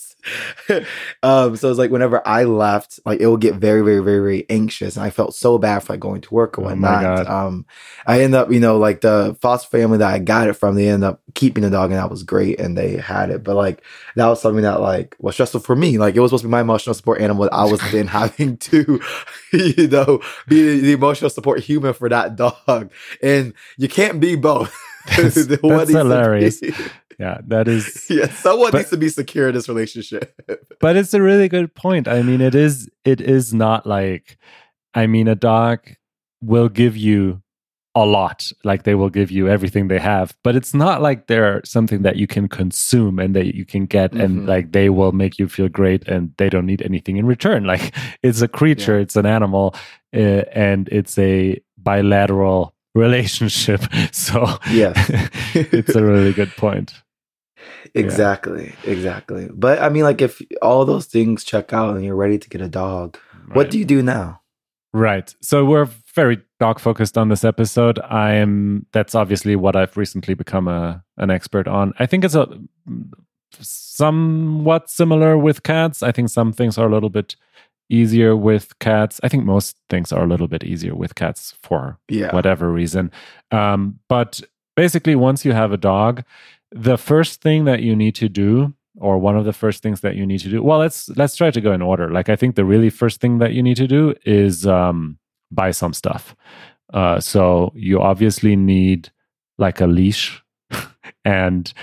[1.23, 4.45] um, so it's like whenever I left, like it would get very, very, very, very
[4.49, 7.27] anxious, and I felt so bad for like going to work or oh whatnot.
[7.27, 7.65] Oh um,
[8.05, 10.89] I end up, you know, like the foster family that I got it from, they
[10.89, 13.43] end up keeping the dog, and that was great, and they had it.
[13.43, 13.83] But like
[14.15, 15.97] that was something that like was stressful for me.
[15.97, 17.49] Like it was supposed to be my emotional support animal.
[17.51, 19.01] I was then having to,
[19.53, 24.75] you know, be the emotional support human for that dog, and you can't be both.
[25.15, 26.61] That's, that's hilarious.
[27.19, 28.05] Yeah, that is.
[28.09, 30.33] yeah, someone but, needs to be secure in this relationship.
[30.79, 32.07] but it's a really good point.
[32.07, 32.89] I mean, it is.
[33.03, 34.37] It is not like.
[34.93, 35.81] I mean, a dog
[36.41, 37.41] will give you
[37.95, 41.59] a lot like they will give you everything they have but it's not like they're
[41.65, 44.21] something that you can consume and that you can get mm-hmm.
[44.21, 47.63] and like they will make you feel great and they don't need anything in return
[47.73, 49.01] like it's a creature yeah.
[49.01, 49.75] it's an animal
[50.15, 54.93] uh, and it's a bilateral relationship so yeah
[55.55, 56.93] it's a really good point
[57.93, 58.91] exactly yeah.
[58.91, 62.49] exactly but i mean like if all those things check out and you're ready to
[62.49, 63.55] get a dog right.
[63.55, 64.41] what do you do now
[64.93, 67.99] right so we're very dog focused on this episode.
[67.99, 71.93] I am that's obviously what I've recently become a an expert on.
[71.99, 72.47] I think it's a
[73.59, 76.03] somewhat similar with cats.
[76.03, 77.35] I think some things are a little bit
[77.89, 79.19] easier with cats.
[79.23, 82.33] I think most things are a little bit easier with cats for yeah.
[82.33, 83.11] whatever reason.
[83.51, 84.41] Um, but
[84.75, 86.23] basically, once you have a dog,
[86.71, 90.15] the first thing that you need to do or one of the first things that
[90.15, 92.09] you need to do well let's let's try to go in order.
[92.11, 95.17] Like i think the really first thing that you need to do is um,
[95.51, 96.35] buy some stuff.
[96.93, 99.11] Uh, so you obviously need
[99.57, 100.41] like a leash.
[101.25, 101.73] And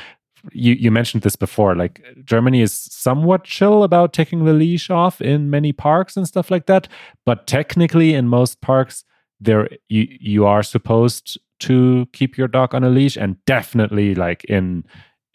[0.53, 5.21] you you mentioned this before like germany is somewhat chill about taking the leash off
[5.21, 6.89] in many parks and stuff like that.
[7.25, 9.05] But technically in most parks
[9.41, 14.45] there you you are supposed to keep your dog on a leash and definitely like
[14.45, 14.85] in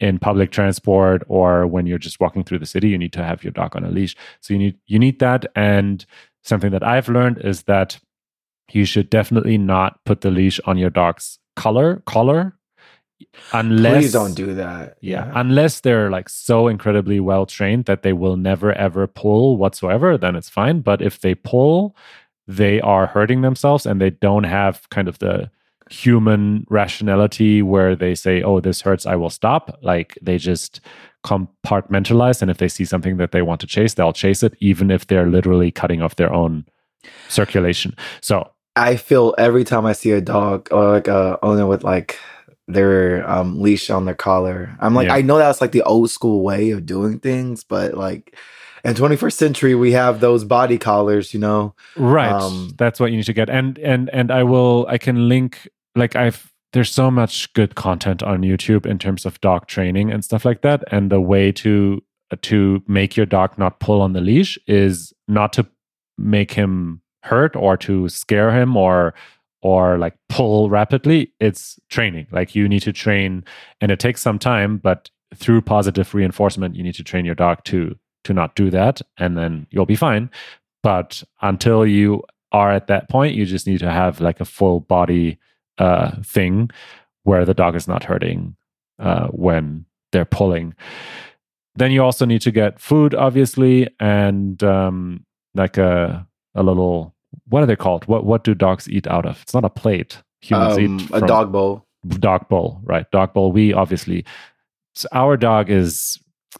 [0.00, 3.44] in public transport or when you're just walking through the city you need to have
[3.44, 4.16] your dog on a leash.
[4.40, 5.46] So you need you need that.
[5.54, 6.04] And
[6.42, 7.98] something that i've learned is that
[8.72, 12.56] you should definitely not put the leash on your dog's collar collar
[13.52, 14.96] unless please don't do that.
[15.00, 19.56] Yeah, yeah, unless they're like so incredibly well trained that they will never ever pull
[19.56, 20.80] whatsoever then it's fine.
[20.80, 21.96] But if they pull
[22.48, 25.50] they are hurting themselves and they don't have kind of the
[25.92, 30.80] human rationality where they say oh this hurts i will stop like they just
[31.24, 34.90] compartmentalize and if they see something that they want to chase they'll chase it even
[34.90, 36.64] if they're literally cutting off their own
[37.28, 41.84] circulation so I feel every time I see a dog or like a owner with
[41.84, 42.18] like
[42.68, 44.76] their um, leash on their collar.
[44.80, 45.14] I'm like, yeah.
[45.14, 48.36] I know that's like the old school way of doing things, but like
[48.84, 51.74] in 21st century, we have those body collars, you know.
[51.96, 52.32] Right.
[52.32, 53.50] Um, that's what you need to get.
[53.50, 54.86] And and and I will.
[54.88, 55.68] I can link.
[55.94, 56.50] Like I've.
[56.72, 60.62] There's so much good content on YouTube in terms of dog training and stuff like
[60.62, 60.82] that.
[60.90, 62.02] And the way to
[62.40, 65.66] to make your dog not pull on the leash is not to
[66.16, 69.14] make him hurt or to scare him or
[69.60, 73.44] or like pull rapidly it's training like you need to train
[73.80, 77.62] and it takes some time but through positive reinforcement you need to train your dog
[77.64, 80.30] to to not do that and then you'll be fine
[80.82, 84.80] but until you are at that point you just need to have like a full
[84.80, 85.38] body
[85.78, 86.70] uh thing
[87.24, 88.56] where the dog is not hurting
[88.98, 90.74] uh when they're pulling
[91.74, 97.14] then you also need to get food obviously and um like a a little
[97.48, 98.06] what are they called?
[98.06, 99.40] What what do dogs eat out of?
[99.42, 100.22] It's not a plate.
[100.42, 101.86] Humans um, eat a dog bowl.
[102.08, 103.10] Dog bowl, right?
[103.10, 103.52] Dog bowl.
[103.52, 104.24] We obviously
[104.94, 106.18] so our dog is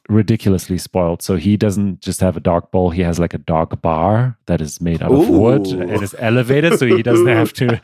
[0.09, 1.23] ridiculously spoiled.
[1.23, 4.61] So he doesn't just have a dog bowl, he has like a dog bar that
[4.61, 7.81] is made out of wood and is elevated so he doesn't have to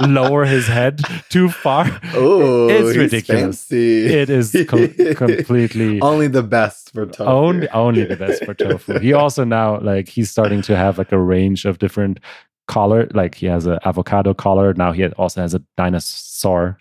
[0.08, 1.86] lower his head too far.
[2.14, 3.70] Oh, it's ridiculous.
[3.70, 7.24] It is com- completely only the best for tofu.
[7.24, 8.98] Only only the best for tofu.
[9.00, 12.20] he also now like he's starting to have like a range of different
[12.68, 16.78] collar like he has an avocado collar now he also has a dinosaur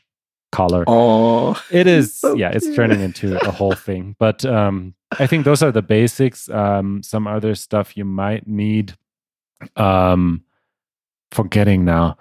[0.56, 0.86] collar.
[0.88, 2.14] Oh, it is.
[2.14, 2.64] So yeah, cute.
[2.64, 4.16] it's turning into a whole thing.
[4.18, 6.50] But um, I think those are the basics.
[6.50, 8.94] Um, some other stuff you might need.
[9.76, 10.44] Um,
[11.32, 12.18] forgetting now.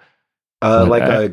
[0.61, 1.29] Uh, like I, a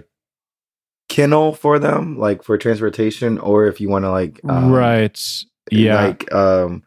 [1.09, 6.07] kennel for them, like for transportation, or if you want to like um, right, yeah,
[6.07, 6.83] like um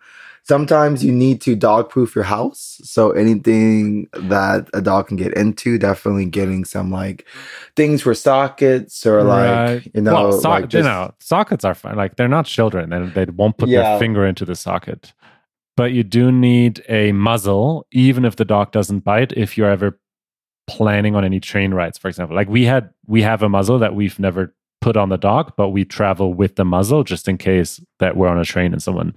[0.46, 2.80] sometimes you need to dog proof your house.
[2.84, 7.26] So anything that a dog can get into, definitely getting some like
[7.76, 9.74] things for sockets or right.
[9.74, 11.96] like you know, well, so- like just, you know, sockets are fine.
[11.96, 13.82] Like they're not children; they they won't put yeah.
[13.82, 15.14] their finger into the socket.
[15.78, 19.34] But you do need a muzzle, even if the dog doesn't bite.
[19.34, 20.00] If you're ever
[20.68, 23.94] planning on any train rides, for example, like we had, we have a muzzle that
[23.94, 27.82] we've never put on the dog, but we travel with the muzzle just in case
[28.00, 29.14] that we're on a train and someone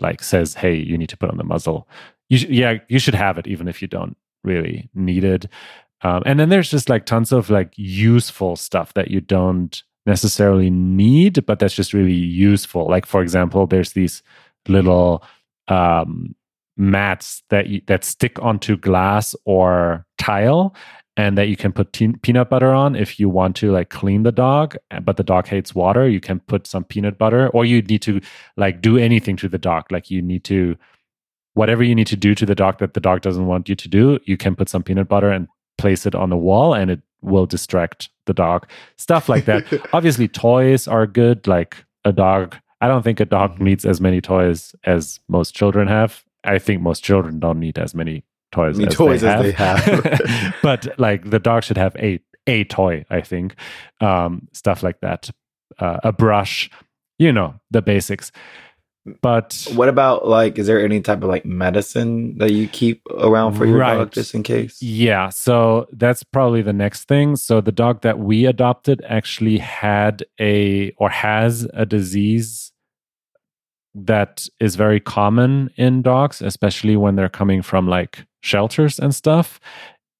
[0.00, 1.88] like says, "Hey, you need to put on the muzzle."
[2.28, 5.46] You sh- yeah, you should have it even if you don't really need it.
[6.02, 10.70] Um, and then there's just like tons of like useful stuff that you don't necessarily
[10.70, 12.88] need, but that's just really useful.
[12.88, 14.22] Like for example, there's these
[14.68, 15.22] little
[15.68, 16.34] um,
[16.76, 20.74] mats that you, that stick onto glass or tile
[21.18, 24.22] and that you can put te- peanut butter on if you want to like clean
[24.22, 27.82] the dog but the dog hates water you can put some peanut butter or you
[27.82, 28.20] need to
[28.56, 29.90] like do anything to the dog.
[29.90, 30.76] Like you need to
[31.54, 33.88] whatever you need to do to the dog that the dog doesn't want you to
[33.88, 37.00] do you can put some peanut butter and place it on the wall and it
[37.20, 38.68] will distract the dog.
[38.96, 39.64] Stuff like that.
[39.92, 43.64] Obviously toys are good like a dog i don't think a dog mm-hmm.
[43.64, 46.24] needs as many toys as most children have.
[46.44, 50.54] I think most children don't need as many toys, as, toys they as they have.
[50.62, 53.54] but like the dog should have a a toy, I think.
[54.00, 55.30] Um, stuff like that.
[55.78, 56.70] Uh, a brush,
[57.18, 58.32] you know, the basics.
[59.22, 63.54] But what about like is there any type of like medicine that you keep around
[63.54, 63.94] for your right.
[63.94, 64.82] dog just in case?
[64.82, 67.36] Yeah, so that's probably the next thing.
[67.36, 72.72] So the dog that we adopted actually had a or has a disease
[73.94, 79.60] that is very common in dogs, especially when they're coming from like shelters and stuff.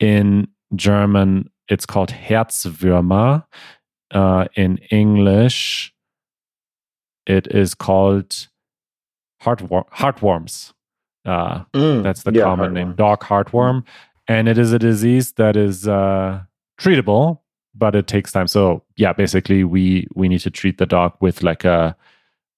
[0.00, 3.44] In German, it's called Herzwürmer.
[4.11, 5.92] Uh, in English,
[7.26, 8.48] it is called
[9.42, 10.72] heartwor- heartworms.
[11.24, 13.85] Uh, mm, that's the yeah, common name, dog heartworm.
[14.26, 16.40] And it is a disease that is uh,
[16.81, 17.40] treatable,
[17.74, 18.46] but it takes time.
[18.46, 21.96] So yeah, basically, we we need to treat the dog with like a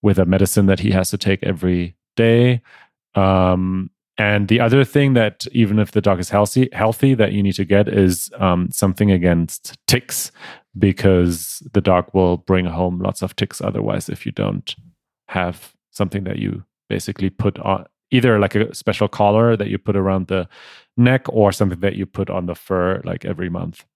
[0.03, 2.63] with a medicine that he has to take every day.
[3.15, 7.43] Um, and the other thing that even if the dog is healthy, healthy that you
[7.43, 10.31] need to get is um, something against ticks
[10.79, 14.77] because the dog will bring home lots of ticks otherwise if you don't
[15.29, 19.97] have something that you basically put on either like a special collar that you put
[19.97, 20.47] around the
[20.99, 23.87] neck or something that you put on the fur like every month.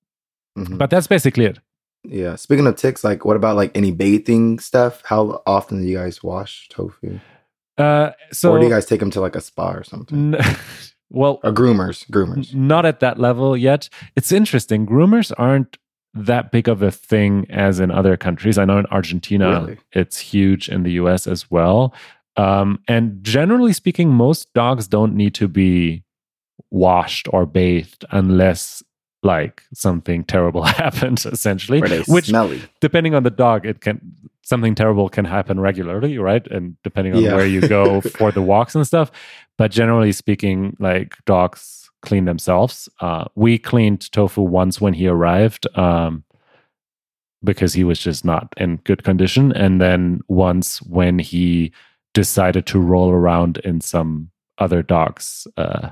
[0.57, 0.79] Mm-hmm.
[0.79, 1.59] But that's basically it.
[2.03, 2.37] Yeah.
[2.37, 5.03] Speaking of ticks, like what about like any bathing stuff?
[5.05, 7.21] How often do you guys wash tofu?
[7.77, 10.35] Uh, so or do you guys take them to like a spa or something?
[10.35, 10.57] N-
[11.11, 12.55] well, or groomers, groomers.
[12.55, 13.89] Not at that level yet.
[14.17, 14.87] It's interesting.
[14.87, 15.79] Groomers aren't
[16.15, 18.57] that big of a thing as in other countries.
[18.57, 19.79] I know in Argentina really?
[19.93, 21.93] it's huge in the US as well.
[22.37, 26.05] Um, and generally speaking, most dogs don't need to be
[26.71, 28.83] washed or bathed unless
[29.25, 32.63] like something terrible happens essentially which smelly.
[32.81, 34.01] depending on the dog it can
[34.43, 37.35] something terrible can happen regularly right and depending on yeah.
[37.35, 39.11] where you go for the walks and stuff
[39.57, 45.67] but generally speaking like dogs clean themselves uh, we cleaned tofu once when he arrived
[45.79, 46.23] um,
[47.43, 51.73] because he was just not in good condition and then once when he
[52.13, 55.89] decided to roll around in some other dogs uh,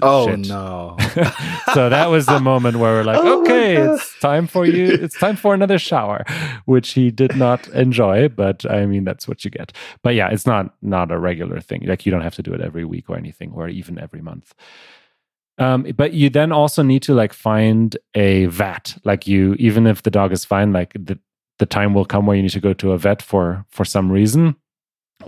[0.00, 0.48] Oh shit.
[0.48, 0.96] no!
[1.74, 4.92] so that was the moment where we're like, oh okay, it's time for you.
[5.02, 6.24] It's time for another shower,
[6.66, 8.28] which he did not enjoy.
[8.28, 9.72] But I mean, that's what you get.
[10.02, 11.82] But yeah, it's not not a regular thing.
[11.86, 14.54] Like you don't have to do it every week or anything, or even every month.
[15.58, 18.96] Um, but you then also need to like find a vet.
[19.04, 21.18] Like you, even if the dog is fine, like the
[21.58, 24.10] the time will come where you need to go to a vet for for some
[24.10, 24.56] reason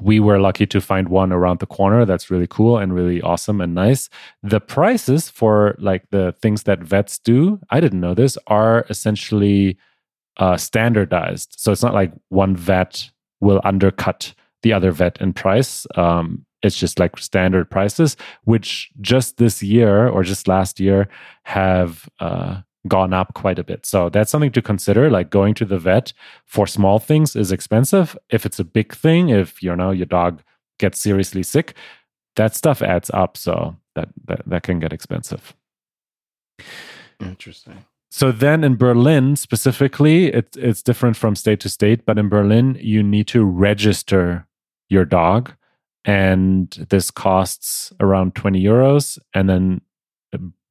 [0.00, 3.60] we were lucky to find one around the corner that's really cool and really awesome
[3.60, 4.08] and nice.
[4.42, 9.78] The prices for like the things that vets do, I didn't know this, are essentially
[10.36, 11.54] uh, standardized.
[11.58, 15.86] So it's not like one vet will undercut the other vet in price.
[15.94, 21.08] Um, it's just like standard prices, which just this year or just last year
[21.44, 23.86] have uh, gone up quite a bit.
[23.86, 25.10] So that's something to consider.
[25.10, 26.12] Like going to the vet
[26.44, 28.16] for small things is expensive.
[28.30, 30.42] If it's a big thing, if you know your dog
[30.78, 31.74] gets seriously sick,
[32.36, 33.36] that stuff adds up.
[33.36, 35.54] So that that, that can get expensive.
[37.20, 37.84] Interesting.
[38.10, 42.78] So then in Berlin specifically, it, it's different from state to state, but in Berlin,
[42.80, 44.46] you need to register
[44.88, 45.52] your dog.
[46.04, 49.18] And this costs around 20 euros.
[49.32, 49.80] And then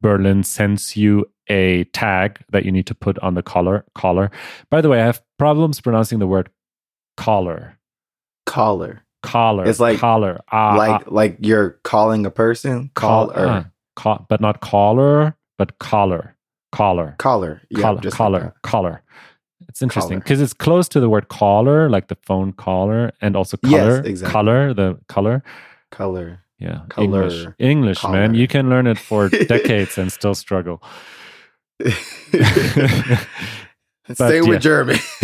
[0.04, 3.86] Berlin sends you a tag that you need to put on the collar.
[3.96, 4.30] Collar.
[4.70, 6.50] By the way, I have problems pronouncing the word
[7.18, 7.80] collar.
[8.46, 9.02] Collar.
[9.24, 9.66] Collar.
[9.66, 10.42] It's like collar.
[10.52, 12.92] Uh, like like you're calling a person.
[12.94, 13.48] Collar.
[13.48, 13.64] Uh,
[13.96, 16.36] call, but not collar, but collar.
[16.74, 17.16] Collar.
[17.18, 17.62] Collar.
[17.70, 18.12] Yeah, collar.
[18.12, 18.40] Collar.
[18.42, 19.02] Like collar.
[19.70, 23.56] It's interesting because it's close to the word caller, like the phone caller, and also
[23.58, 23.98] color.
[23.98, 24.32] Yes, exactly.
[24.34, 25.44] Color, the color.
[25.90, 26.43] Color.
[26.64, 26.82] Yeah.
[26.90, 27.06] Color.
[27.06, 27.46] English.
[27.60, 28.14] English, color.
[28.14, 28.36] man.
[28.36, 30.82] You can learn it for decades and still struggle.
[34.14, 34.96] Stay with German.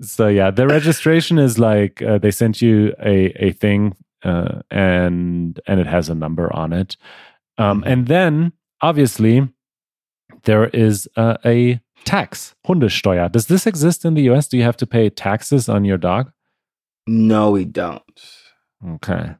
[0.00, 5.60] so yeah, the registration is like uh, they sent you a a thing uh, and
[5.66, 6.96] and it has a number on it,
[7.58, 7.92] um, mm-hmm.
[7.92, 9.48] and then obviously
[10.44, 13.30] there is uh, a tax Hundesteuer.
[13.30, 14.48] Does this exist in the U.S.?
[14.48, 16.32] Do you have to pay taxes on your dog?
[17.06, 18.02] No, we don't.
[18.84, 19.34] Okay.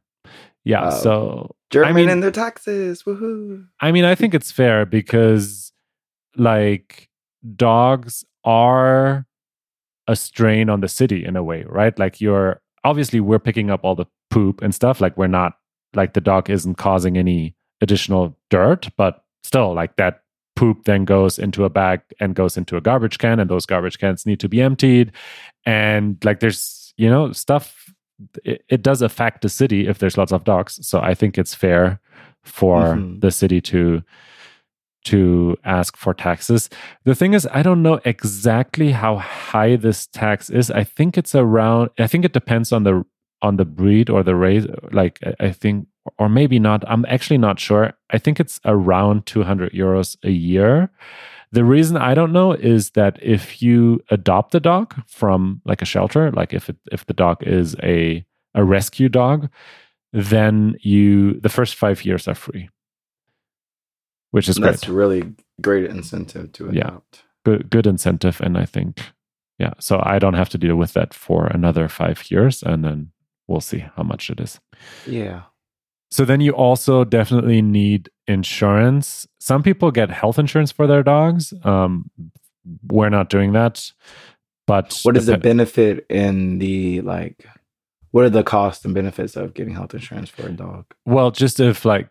[0.65, 0.85] Yeah.
[0.85, 3.03] Uh, so German I mean, and their taxes.
[3.05, 3.67] Woohoo.
[3.81, 5.73] I mean, I think it's fair because
[6.37, 7.09] like
[7.55, 9.27] dogs are
[10.09, 11.99] a strain on the city in a way, right?
[11.99, 15.01] Like you're obviously we're picking up all the poop and stuff.
[15.01, 15.55] Like we're not
[15.95, 20.23] like the dog isn't causing any additional dirt, but still like that
[20.57, 23.99] poop then goes into a bag and goes into a garbage can and those garbage
[23.99, 25.13] cans need to be emptied
[25.67, 27.95] and like there's you know stuff
[28.45, 31.55] it, it does affect the city if there's lots of dogs so i think it's
[31.55, 32.01] fair
[32.43, 33.19] for mm-hmm.
[33.21, 34.03] the city to
[35.07, 36.69] to ask for taxes.
[37.05, 40.69] The thing is, I don't know exactly how high this tax is.
[40.69, 41.91] I think it's around.
[41.97, 43.05] I think it depends on the
[43.41, 44.67] on the breed or the race.
[44.91, 45.87] Like I think,
[46.19, 46.83] or maybe not.
[46.89, 47.93] I'm actually not sure.
[48.11, 50.91] I think it's around 200 euros a year.
[51.53, 55.87] The reason I don't know is that if you adopt a dog from like a
[55.87, 58.25] shelter, like if it, if the dog is a
[58.55, 59.49] a rescue dog,
[60.13, 62.69] then you the first five years are free
[64.37, 64.95] which is that's great.
[64.95, 66.77] really great incentive to adopt.
[66.77, 69.01] Yeah, good good incentive, and I think
[69.59, 73.13] yeah, so I don't have to deal with that for another five years, and then
[73.47, 74.61] we'll see how much it is.
[75.07, 75.45] Yeah.
[76.11, 79.27] So then you also definitely need insurance.
[79.41, 81.53] Some people get health insurance for their dogs.
[81.65, 82.11] Um,
[82.89, 83.93] we're not doing that.
[84.67, 87.47] But what is the benefit in the like?
[88.11, 90.87] What are the costs and benefits of getting health insurance for a dog?
[91.05, 92.09] Well, just if like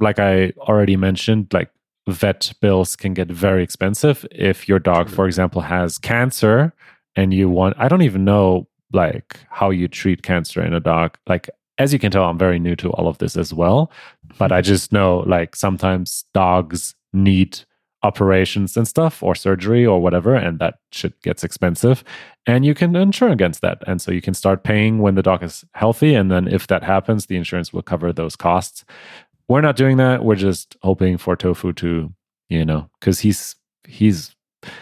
[0.00, 1.70] like I already mentioned, like
[2.08, 6.72] vet bills can get very expensive if your dog, for example, has cancer
[7.14, 11.16] and you want I don't even know like how you treat cancer in a dog.
[11.28, 11.48] Like
[11.82, 13.90] as you can tell, I'm very new to all of this as well.
[14.38, 17.60] But I just know like sometimes dogs need
[18.04, 22.04] operations and stuff or surgery or whatever, and that shit gets expensive.
[22.46, 23.82] And you can insure against that.
[23.86, 26.14] And so you can start paying when the dog is healthy.
[26.14, 28.84] And then if that happens, the insurance will cover those costs.
[29.48, 30.24] We're not doing that.
[30.24, 32.12] We're just hoping for Tofu to,
[32.48, 33.56] you know, because he's
[33.86, 34.34] he's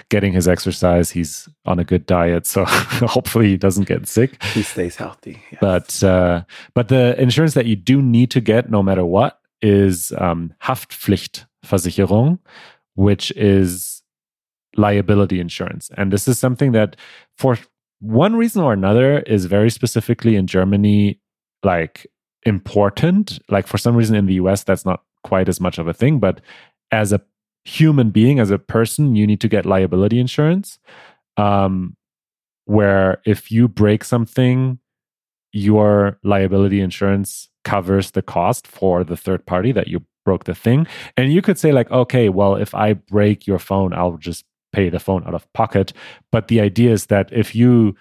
[0.09, 1.11] getting his exercise.
[1.11, 4.43] He's on a good diet, so hopefully he doesn't get sick.
[4.43, 5.43] He stays healthy.
[5.51, 5.59] Yes.
[5.61, 10.13] But uh, but the insurance that you do need to get, no matter what, is
[10.19, 12.39] um, Haftpflichtversicherung,
[12.95, 14.03] which is
[14.77, 16.97] liability insurance, and this is something that
[17.37, 17.59] for
[18.01, 21.21] one reason or another is very specifically in Germany,
[21.63, 22.07] like
[22.45, 23.39] important.
[23.49, 26.19] Like for some reason in the US, that's not quite as much of a thing.
[26.19, 26.41] But
[26.91, 27.21] as a
[27.71, 30.79] human being, as a person, you need to get liability insurance.
[31.37, 31.97] Um,
[32.65, 34.79] where if you break something,
[35.53, 40.87] your liability insurance covers the cost for the third party that you broke the thing.
[41.17, 44.89] And you could say, like, okay, well, if I break your phone, I'll just pay
[44.89, 45.93] the phone out of pocket.
[46.31, 47.95] But the idea is that if you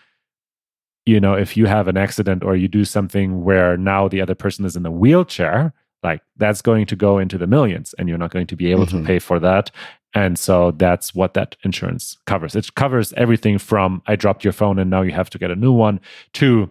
[1.06, 4.36] you know, if you have an accident or you do something where now the other
[4.36, 5.74] person is in a wheelchair,
[6.04, 8.86] like that's going to go into the millions and you're not going to be able
[8.86, 9.02] mm-hmm.
[9.02, 9.72] to pay for that.
[10.14, 12.56] And so that's what that insurance covers.
[12.56, 15.56] It covers everything from I dropped your phone and now you have to get a
[15.56, 16.00] new one
[16.34, 16.70] to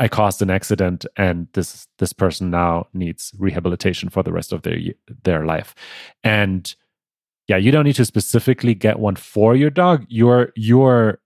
[0.00, 4.62] I caused an accident and this this person now needs rehabilitation for the rest of
[4.62, 4.78] their
[5.22, 5.74] their life.
[6.24, 6.74] And
[7.46, 10.04] yeah, you don't need to specifically get one for your dog.
[10.08, 11.20] Your your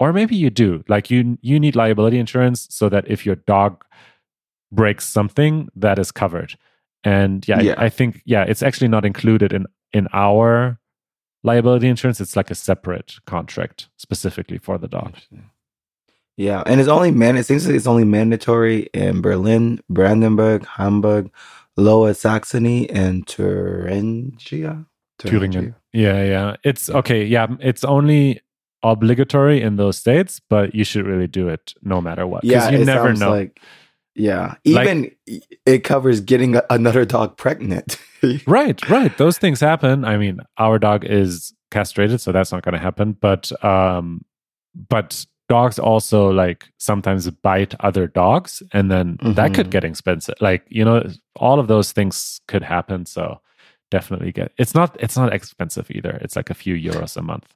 [0.00, 3.84] or maybe you do like you you need liability insurance so that if your dog
[4.72, 6.56] breaks something that is covered
[7.04, 7.74] and yeah, yeah.
[7.78, 10.78] I, I, think yeah it's actually not included in in our
[11.42, 15.14] liability insurance it's like a separate contract specifically for the dog
[16.36, 21.30] yeah and it's only man it seems like it's only mandatory in berlin brandenburg hamburg
[21.76, 24.84] lower saxony and thuringia
[25.18, 25.74] Thuringen.
[25.92, 26.56] Yeah, yeah.
[26.64, 27.24] It's okay.
[27.24, 28.40] Yeah, it's only
[28.82, 32.44] obligatory in those states, but you should really do it no matter what.
[32.44, 33.30] Yeah, you never know.
[33.30, 33.60] Like,
[34.18, 37.98] yeah, even like, it covers getting another dog pregnant.
[38.46, 39.16] right, right.
[39.16, 40.04] Those things happen.
[40.04, 43.12] I mean, our dog is castrated, so that's not going to happen.
[43.12, 44.24] But um,
[44.74, 49.34] but dogs also like sometimes bite other dogs, and then mm-hmm.
[49.34, 49.70] that could mm-hmm.
[49.70, 50.34] get expensive.
[50.40, 53.06] Like you know, all of those things could happen.
[53.06, 53.40] So
[53.92, 54.52] definitely get.
[54.58, 54.96] It's not.
[54.98, 56.18] It's not expensive either.
[56.22, 57.54] It's like a few euros a month.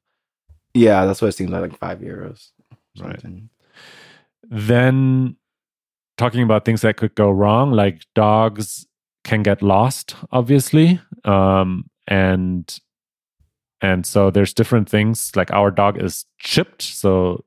[0.75, 2.51] Yeah, that's what it seems like, like five euros.
[2.99, 3.21] Right.
[4.45, 5.37] Then
[6.23, 8.87] talking about things that could go wrong, like dogs
[9.25, 11.01] can get lost, obviously.
[11.25, 12.81] Um, and
[13.83, 15.35] And so there's different things.
[15.35, 17.45] Like our dog is chipped, so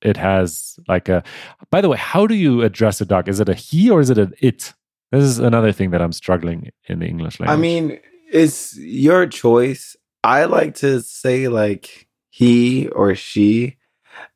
[0.00, 1.22] it has like a.
[1.70, 3.28] By the way, how do you address a dog?
[3.28, 4.72] Is it a he or is it an it?
[5.12, 7.56] This is another thing that I'm struggling in the English language.
[7.56, 8.00] I mean,
[8.32, 9.96] it's your choice.
[10.24, 13.76] I like to say like he or she.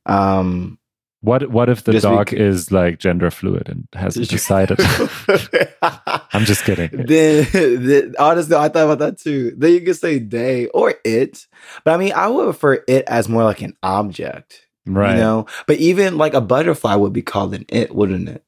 [0.05, 0.79] Um,
[1.23, 4.79] what what if the dog is like gender fluid and hasn't decided?
[5.83, 6.91] I'm just kidding.
[6.93, 9.53] Then, then, honestly, I thought about that too.
[9.57, 11.47] Then you could say they or it,
[11.85, 15.15] but I mean, I would refer it as more like an object, right?
[15.15, 18.43] You know, but even like a butterfly would be called an it, wouldn't it?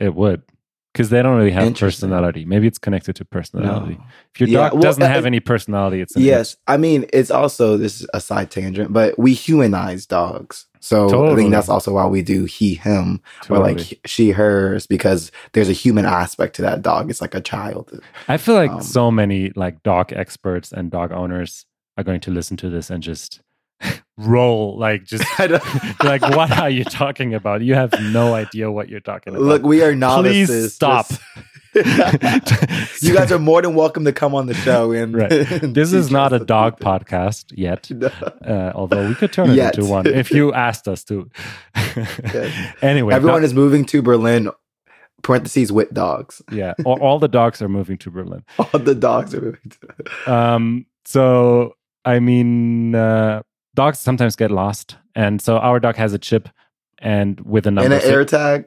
[0.00, 0.42] It would
[0.94, 2.44] because they don't really have personality.
[2.44, 3.96] Maybe it's connected to personality.
[3.96, 4.04] No.
[4.32, 6.56] If your yeah, dog well, doesn't uh, have any personality, it's yes.
[6.68, 10.66] I mean, it's also this is a side tangent, but we humanize dogs.
[10.78, 11.32] So totally.
[11.32, 13.72] I think that's also why we do he him totally.
[13.72, 17.10] or like she hers because there's a human aspect to that dog.
[17.10, 18.00] It's like a child.
[18.28, 21.66] I feel like um, so many like dog experts and dog owners
[21.98, 23.40] are going to listen to this and just
[24.16, 25.24] roll like just
[26.04, 27.62] like what are you talking about?
[27.62, 29.44] You have no idea what you're talking about.
[29.44, 30.48] Look we are novices.
[30.48, 31.10] please stop
[31.74, 35.28] you guys are more than welcome to come on the show and, right.
[35.28, 37.90] this is not a dog podcast yet
[38.46, 39.76] uh, although we could turn it yet.
[39.76, 41.28] into one if you asked us to.
[42.80, 44.50] Anyway everyone is moving to berlin
[45.22, 46.40] parentheses with dogs.
[46.52, 48.44] Yeah all, all the dogs are moving to berlin.
[48.56, 49.72] All the dogs are moving
[50.26, 51.74] to um so
[52.04, 53.42] i mean uh
[53.74, 56.48] dogs sometimes get lost, and so our dog has a chip
[56.98, 57.94] and with a number.
[57.94, 58.64] And an AirTag.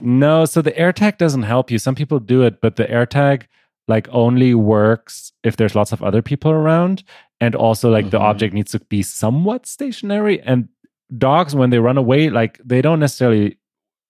[0.00, 1.78] No, so the AirTag doesn't help you.
[1.78, 3.44] Some people do it, but the AirTag
[3.86, 7.04] like only works if there's lots of other people around,
[7.40, 8.10] and also like mm-hmm.
[8.10, 10.40] the object needs to be somewhat stationary.
[10.42, 10.68] And
[11.16, 13.58] dogs, when they run away, like they don't necessarily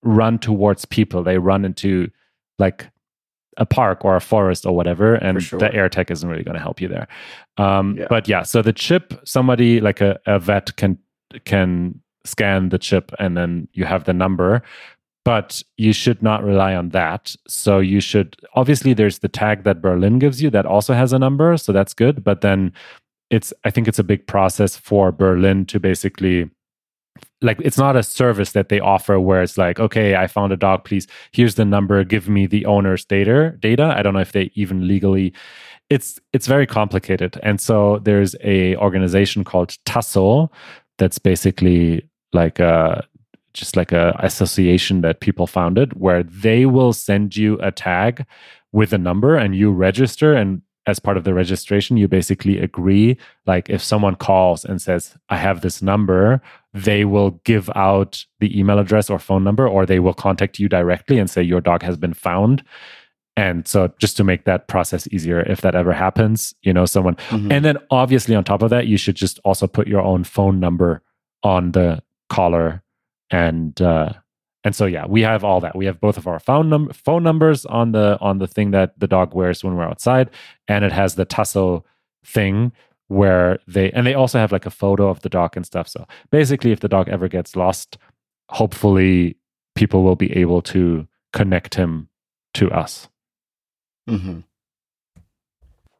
[0.02, 2.10] run towards people; they run into
[2.58, 2.88] like
[3.58, 5.58] a park or a forest or whatever, and sure.
[5.58, 7.08] the AirTag isn't really going to help you there.
[7.58, 8.06] Um, yeah.
[8.08, 10.98] But yeah, so the chip, somebody like a, a vet can
[11.44, 14.62] can scan the chip, and then you have the number.
[15.24, 17.36] But you should not rely on that.
[17.46, 21.18] So you should obviously there's the tag that Berlin gives you that also has a
[21.18, 22.24] number, so that's good.
[22.24, 22.72] But then
[23.28, 26.48] it's I think it's a big process for Berlin to basically
[27.40, 30.56] like it's not a service that they offer where it's like okay i found a
[30.56, 33.94] dog please here's the number give me the owner's data data.
[33.96, 35.32] I don't know if they even legally
[35.90, 37.38] it's it's very complicated.
[37.42, 40.50] And so there's a organization called tasso
[40.98, 43.06] that's basically like a
[43.54, 48.24] just like a association that people founded where they will send you a tag
[48.72, 53.16] with a number and you register and as part of the registration you basically agree
[53.46, 56.42] like if someone calls and says i have this number
[56.74, 60.68] they will give out the email address or phone number, or they will contact you
[60.68, 62.62] directly and say your dog has been found.
[63.36, 67.14] And so, just to make that process easier, if that ever happens, you know, someone,
[67.28, 67.52] mm-hmm.
[67.52, 70.58] and then obviously on top of that, you should just also put your own phone
[70.58, 71.02] number
[71.42, 72.82] on the collar,
[73.30, 74.12] and uh,
[74.64, 75.76] and so yeah, we have all that.
[75.76, 78.98] We have both of our phone num- phone numbers on the on the thing that
[78.98, 80.30] the dog wears when we're outside,
[80.66, 81.84] and it has the Tasso
[82.24, 82.72] thing
[83.06, 85.88] where they and they also have like a photo of the dog and stuff.
[85.88, 87.98] So basically, if the dog ever gets lost,
[88.50, 89.36] hopefully
[89.74, 92.08] people will be able to connect him
[92.54, 93.08] to us.
[94.08, 94.40] Mm-hmm.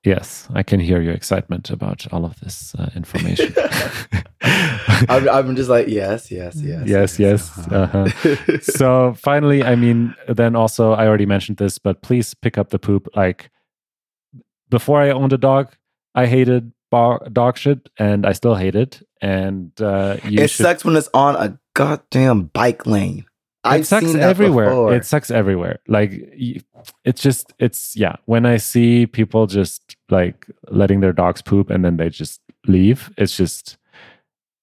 [0.09, 3.55] Yes, I can hear your excitement about all of this uh, information.
[4.41, 6.89] I'm, I'm, just like, yes, yes, yes.
[6.89, 7.53] Yes, yes.
[7.55, 7.69] yes.
[7.69, 7.99] Uh-huh.
[7.99, 8.59] uh-huh.
[8.63, 12.79] so finally, I mean, then also, I already mentioned this, but please pick up the
[12.79, 13.07] poop.
[13.15, 13.51] Like,
[14.71, 15.75] before I owned a dog,
[16.15, 19.03] I hated bar, dog shit, and I still hate it.
[19.21, 20.65] And uh, it should...
[20.65, 23.27] sucks when it's on a goddamn bike lane.
[23.65, 24.71] It sucks everywhere.
[24.71, 24.95] Before.
[24.95, 25.81] It sucks everywhere.
[25.89, 26.13] Like
[27.05, 28.17] it's just it's yeah.
[28.27, 33.13] When I see people just like letting their dogs poop and then they just leave,
[33.19, 33.77] it's just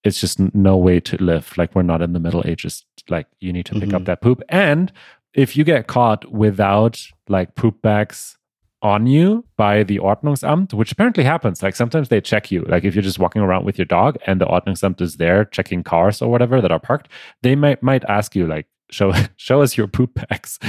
[0.03, 1.57] it's just no way to live.
[1.57, 2.85] Like we're not in the Middle Ages.
[3.09, 3.95] Like you need to pick mm-hmm.
[3.95, 4.41] up that poop.
[4.49, 4.91] And
[5.33, 8.37] if you get caught without like poop bags
[8.85, 11.63] on you by the Ordnungsamt, which apparently happens.
[11.63, 12.61] Like sometimes they check you.
[12.67, 15.81] Like if you're just walking around with your dog and the Ordnungsamt is there checking
[15.81, 17.09] cars or whatever that are parked,
[17.41, 20.59] they might might ask you like, show show us your poop bags.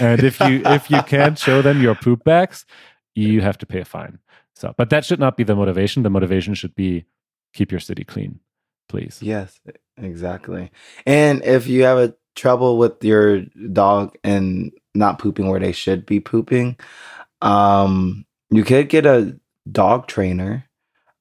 [0.00, 2.64] And if you if you can't show them your poop bags,
[3.14, 4.18] you have to pay a fine.
[4.54, 6.02] So, but that should not be the motivation.
[6.02, 7.04] The motivation should be
[7.52, 8.40] keep your city clean,
[8.88, 9.18] please.
[9.20, 9.60] Yes,
[9.96, 10.70] exactly.
[11.04, 16.06] And if you have a trouble with your dog and not pooping where they should
[16.06, 16.78] be pooping,
[17.42, 19.38] um, you could get a
[19.70, 20.64] dog trainer.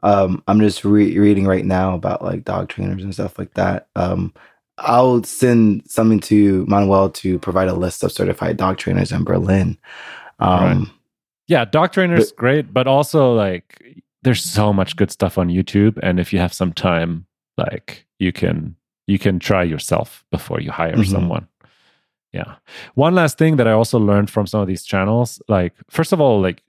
[0.03, 3.87] Um, I'm just re- reading right now about like dog trainers and stuff like that.
[3.95, 4.33] Um,
[4.77, 9.77] I'll send something to Manuel to provide a list of certified dog trainers in Berlin.
[10.39, 10.87] Um, right.
[11.47, 15.99] Yeah, dog trainers but, great, but also like there's so much good stuff on YouTube,
[16.01, 17.25] and if you have some time,
[17.57, 18.75] like you can
[19.07, 21.11] you can try yourself before you hire mm-hmm.
[21.11, 21.47] someone.
[22.33, 22.55] Yeah.
[22.95, 26.19] One last thing that I also learned from some of these channels, like first of
[26.19, 26.63] all, like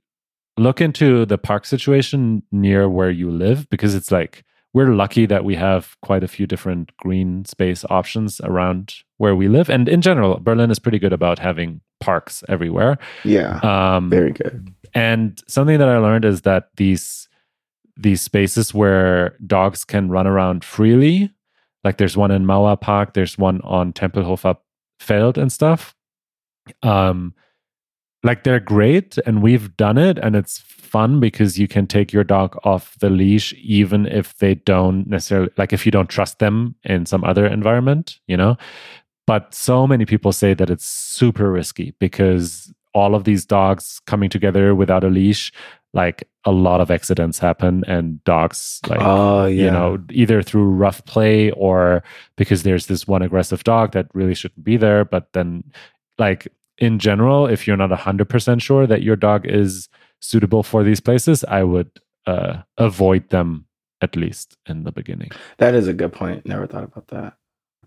[0.57, 4.44] look into the park situation near where you live because it's like
[4.77, 9.49] we're lucky that we have quite a few different green space options around where we
[9.49, 9.70] live.
[9.70, 12.99] And in general berlin is pretty good about having parks everywhere.
[13.24, 14.74] Yeah um, very good.
[14.93, 17.27] and something that i learned is that these
[17.97, 21.33] these spaces where dogs can run around freely
[21.83, 24.59] like there's one in mauer park there's one on tempelhofer
[25.01, 25.95] feld and stuff
[26.83, 27.33] um
[28.27, 32.24] like they're great and we've done it and it's fun because you can take your
[32.24, 36.74] dog off the leash even if they don't necessarily like if you don't trust them
[36.85, 38.57] in some other environment you know
[39.27, 44.31] but so many people say that it's super risky because all of these dogs coming
[44.31, 45.53] together without a leash
[45.93, 49.64] like a lot of accidents happen and dogs like oh, yeah.
[49.64, 52.03] you know either through rough play or
[52.37, 55.62] because there's this one aggressive dog that really shouldn't be there but then
[56.18, 56.49] like
[56.79, 59.89] in general, if you're not 100% sure that your dog is
[60.20, 61.91] suitable for these places, I would
[62.27, 63.66] uh, avoid them
[64.03, 65.31] at least in the beginning.
[65.59, 66.47] That is a good point.
[66.47, 67.35] Never thought about that.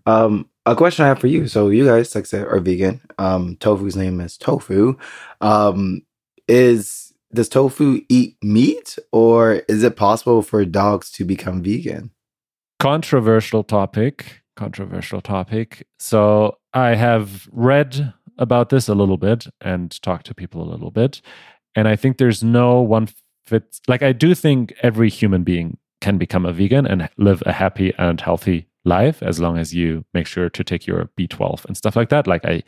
[0.06, 1.46] Um, a question I have for you.
[1.46, 3.00] So you guys, like I said, are vegan.
[3.18, 4.96] Um, Tofu's name is Tofu.
[5.40, 6.02] Um,
[6.48, 12.10] is does Tofu eat meat, or is it possible for dogs to become vegan?
[12.80, 14.42] Controversial topic.
[14.56, 15.86] Controversial topic.
[15.98, 20.90] So I have read about this a little bit and talk to people a little
[20.90, 21.20] bit.
[21.76, 23.08] And I think there's no one
[23.46, 27.52] fits like I do think every human being can become a vegan and live a
[27.52, 31.76] happy and healthy life as long as you make sure to take your B12 and
[31.76, 32.26] stuff like that.
[32.26, 32.62] Like I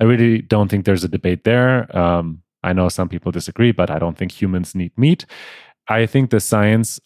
[0.00, 1.94] I really don't think there's a debate there.
[1.96, 5.26] Um, I know some people disagree, but I don't think humans need meat.
[5.88, 6.98] I think the science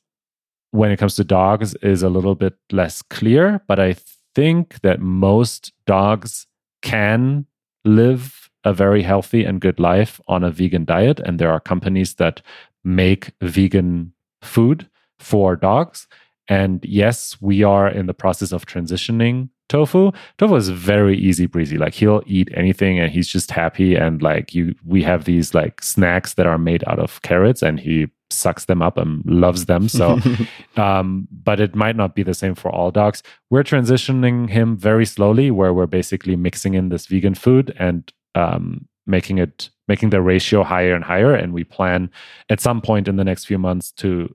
[0.70, 3.97] when it comes to dogs is a little bit less clear, but I
[4.35, 6.47] think that most dogs
[6.81, 7.47] can
[7.85, 11.20] live a very healthy and good life on a vegan diet.
[11.20, 12.41] And there are companies that
[12.85, 16.07] make vegan food for dogs.
[16.49, 20.13] And yes, we are in the process of transitioning tofu.
[20.39, 21.79] Tofu is very easy breezy.
[21.79, 23.95] Like he'll eat anything and he's just happy.
[23.95, 27.81] And like you, we have these like snacks that are made out of carrots and
[27.81, 29.89] he sucks them up and loves them.
[29.89, 30.19] So,
[30.77, 33.23] um, but it might not be the same for all dogs.
[33.51, 38.89] We're transitioning him very slowly, where we're basically mixing in this vegan food and um,
[39.07, 41.35] making it making the ratio higher and higher.
[41.35, 42.11] And we plan
[42.49, 44.35] at some point in the next few months to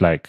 [0.00, 0.28] like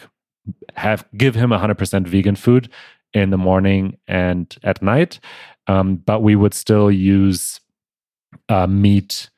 [0.74, 2.70] have give him 100% vegan food
[3.14, 5.20] in the morning and at night.
[5.66, 7.60] Um, but we would still use
[8.48, 9.30] uh, meat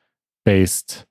[0.45, 1.05] based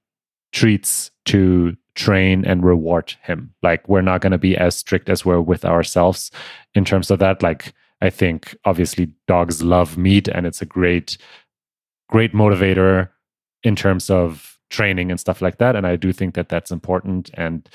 [0.52, 3.54] treats to train and reward him.
[3.62, 6.30] Like we're not going to be as strict as we're with ourselves
[6.74, 7.42] in terms of that.
[7.42, 11.18] Like I think obviously dogs love meat and it's a great,
[12.08, 13.11] great motivator
[13.62, 15.76] in terms of training and stuff like that.
[15.76, 17.30] And I do think that that's important.
[17.34, 17.68] And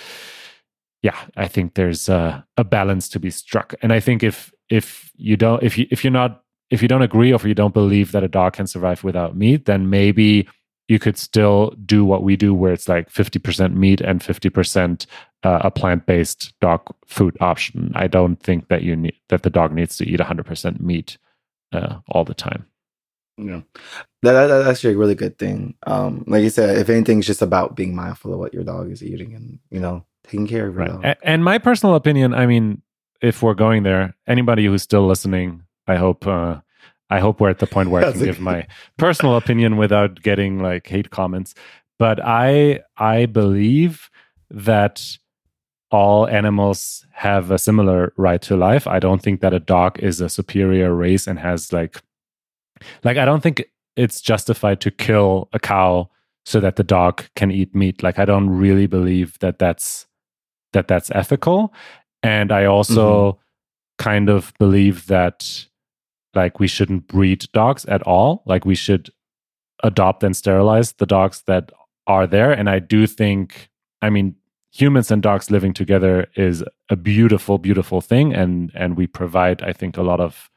[1.04, 3.76] yeah, I think there's a, a balance to be struck.
[3.82, 7.02] And I think if if you don't if you if you're not if you don't
[7.02, 10.48] agree or if you don't believe that a dog can survive without meat, then maybe
[10.88, 15.06] you could still do what we do where it's like 50% meat and 50%
[15.44, 17.92] uh, a plant-based dog food option.
[17.96, 21.18] I don't think that you need that the dog needs to eat 100% meat
[21.72, 22.66] uh, all the time.
[23.38, 23.62] Yeah.
[24.22, 25.76] That, that, that's actually a really good thing.
[25.86, 28.92] Um, like you said if anything it's just about being mindful of what your dog
[28.92, 31.02] is eating and you know taking care of your right.
[31.02, 31.18] dog.
[31.24, 32.82] And my personal opinion i mean
[33.26, 36.60] if we're going there anybody who's still listening i hope uh,
[37.10, 38.68] I hope we're at the point where I can give my
[38.98, 41.54] personal opinion without getting like hate comments.
[42.00, 44.10] But I I believe
[44.50, 45.18] that
[45.92, 48.88] all animals have a similar right to life.
[48.88, 52.02] I don't think that a dog is a superior race and has like
[53.04, 53.64] like I don't think
[53.96, 56.10] it's justified to kill a cow
[56.44, 58.04] so that the dog can eat meat.
[58.04, 60.08] Like I don't really believe that that's
[60.74, 61.74] that that's ethical.
[62.26, 64.04] And I also mm-hmm.
[64.04, 65.66] kind of believe that
[66.34, 68.44] like we shouldn't breed dogs at all.
[68.46, 69.12] Like we should
[69.84, 71.72] adopt and sterilize the dogs that
[72.08, 72.52] are there.
[72.52, 73.70] And i do think
[74.02, 74.36] i mean
[74.72, 78.34] humans and dogs living together is a beautiful beautiful thing.
[78.34, 80.50] And and we provide i think a lot of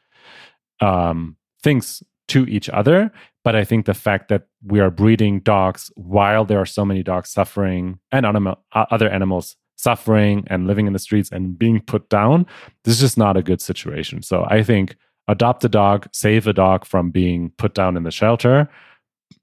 [0.80, 3.10] um things to each other.
[3.44, 7.02] But i think the fact that we are breeding dogs while there are so many
[7.02, 12.08] dogs suffering and animal, other animals suffering and living in the streets and being put
[12.08, 12.44] down
[12.84, 14.96] this is just not a good situation so i think
[15.28, 18.68] adopt a dog, save a dog from being put down in the shelter,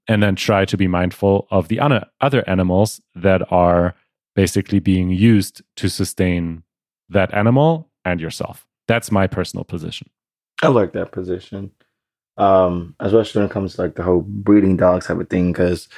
[0.08, 1.80] and then try to be mindful of the
[2.20, 3.94] other animals that are
[4.34, 6.62] basically being used to sustain
[7.08, 8.66] that animal and yourself.
[8.88, 10.10] That's my personal position.
[10.62, 11.70] I like that position,
[12.36, 15.52] um, especially when it comes to like the whole breeding dogs type of thing.
[15.52, 15.88] Because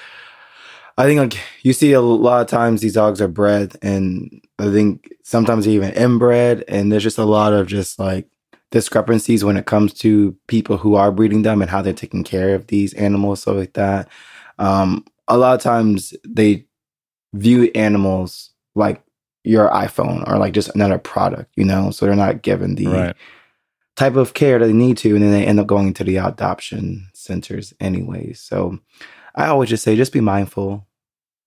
[0.99, 4.65] I think like you see a lot of times these dogs are bred, and I
[4.73, 8.27] think sometimes they're even inbred, and there's just a lot of just like
[8.73, 12.53] discrepancies when it comes to people who are breeding them and how they're taking care
[12.53, 14.09] of these animals, stuff like that.
[14.59, 16.67] Um, a lot of times they
[17.33, 19.01] view animals like
[19.45, 23.17] your iPhone or like just another product, you know, so they're not given the right.
[23.95, 26.17] type of care that they need to, and then they end up going to the
[26.17, 28.41] adoption centers anyways.
[28.41, 28.81] So
[29.37, 30.88] I always just say just be mindful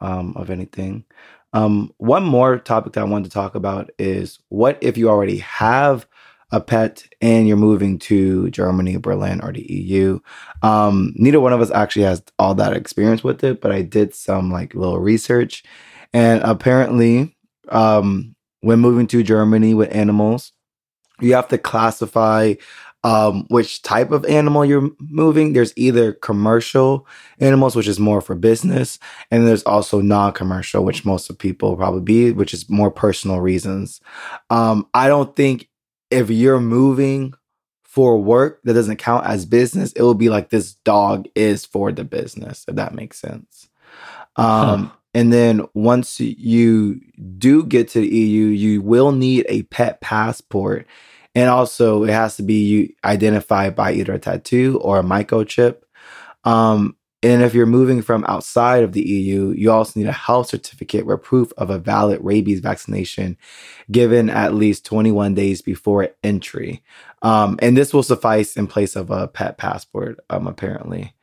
[0.02, 1.06] um, of anything.
[1.54, 5.38] Um, one more topic that I wanted to talk about is what if you already
[5.40, 6.08] have
[6.52, 10.20] a pet and you're moving to Germany, Berlin, or the EU.
[10.62, 14.14] Um, neither one of us actually has all that experience with it, but I did
[14.14, 15.64] some like little research,
[16.14, 17.36] and apparently,
[17.70, 20.52] um, when moving to Germany with animals,
[21.22, 22.56] you have to classify
[23.04, 25.54] um, which type of animal you're moving.
[25.54, 27.08] There's either commercial
[27.40, 29.00] animals, which is more for business,
[29.32, 34.02] and there's also non-commercial, which most of people probably be, which is more personal reasons.
[34.50, 35.70] Um, I don't think
[36.10, 37.34] if you're moving
[37.84, 41.92] for work that doesn't count as business, it will be like this dog is for
[41.92, 43.68] the business, if that makes sense.
[44.38, 44.96] Um, huh.
[45.14, 47.02] And then once you
[47.38, 50.88] do get to the EU, you will need a pet passport.
[51.34, 55.84] And also, it has to be identified by either a tattoo or a microchip.
[56.44, 60.48] Um, and if you're moving from outside of the EU, you also need a health
[60.48, 63.38] certificate where proof of a valid rabies vaccination
[63.92, 66.84] given at least 21 days before entry.
[67.22, 71.14] Um, and this will suffice in place of a pet passport, um, apparently.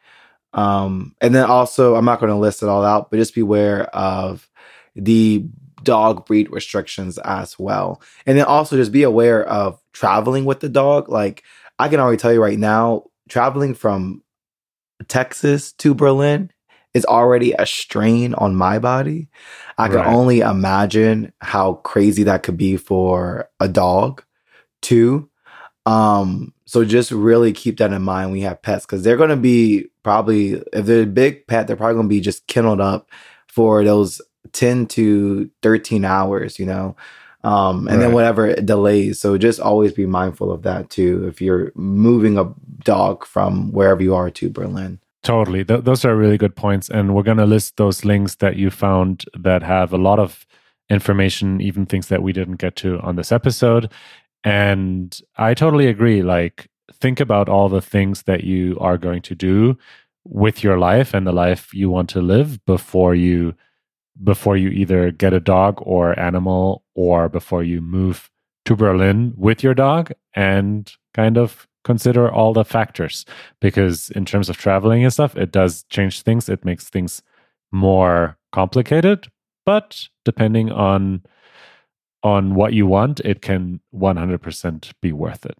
[0.52, 3.84] Um, and then also, I'm not going to list it all out, but just beware
[3.94, 4.48] of
[4.94, 5.44] the
[5.82, 8.02] dog breed restrictions as well.
[8.26, 11.08] And then also just be aware of traveling with the dog.
[11.08, 11.44] Like,
[11.78, 14.22] I can already tell you right now, traveling from
[15.06, 16.50] Texas to Berlin
[16.94, 19.28] is already a strain on my body.
[19.76, 24.24] I can only imagine how crazy that could be for a dog,
[24.82, 25.30] too.
[25.86, 29.30] Um, so just really keep that in mind when you have pets because they're going
[29.30, 32.80] to be probably, if they're a big pet, they're probably going to be just kenneled
[32.80, 33.08] up
[33.46, 34.20] for those
[34.52, 36.96] 10 to 13 hours, you know,
[37.44, 38.04] um, and right.
[38.04, 39.20] then whatever delays.
[39.20, 42.52] So just always be mindful of that too if you're moving a
[42.84, 45.00] dog from wherever you are to Berlin.
[45.22, 45.64] Totally.
[45.64, 46.88] Th- those are really good points.
[46.88, 50.46] And we're going to list those links that you found that have a lot of
[50.90, 53.92] information, even things that we didn't get to on this episode.
[54.44, 56.22] And I totally agree.
[56.22, 59.76] Like, think about all the things that you are going to do
[60.24, 63.54] with your life and the life you want to live before you
[64.22, 68.30] before you either get a dog or animal or before you move
[68.64, 73.24] to Berlin with your dog and kind of consider all the factors.
[73.60, 76.48] Because in terms of traveling and stuff it does change things.
[76.48, 77.22] It makes things
[77.72, 79.28] more complicated.
[79.64, 81.22] But depending on
[82.24, 85.56] on what you want it can 100% be worth it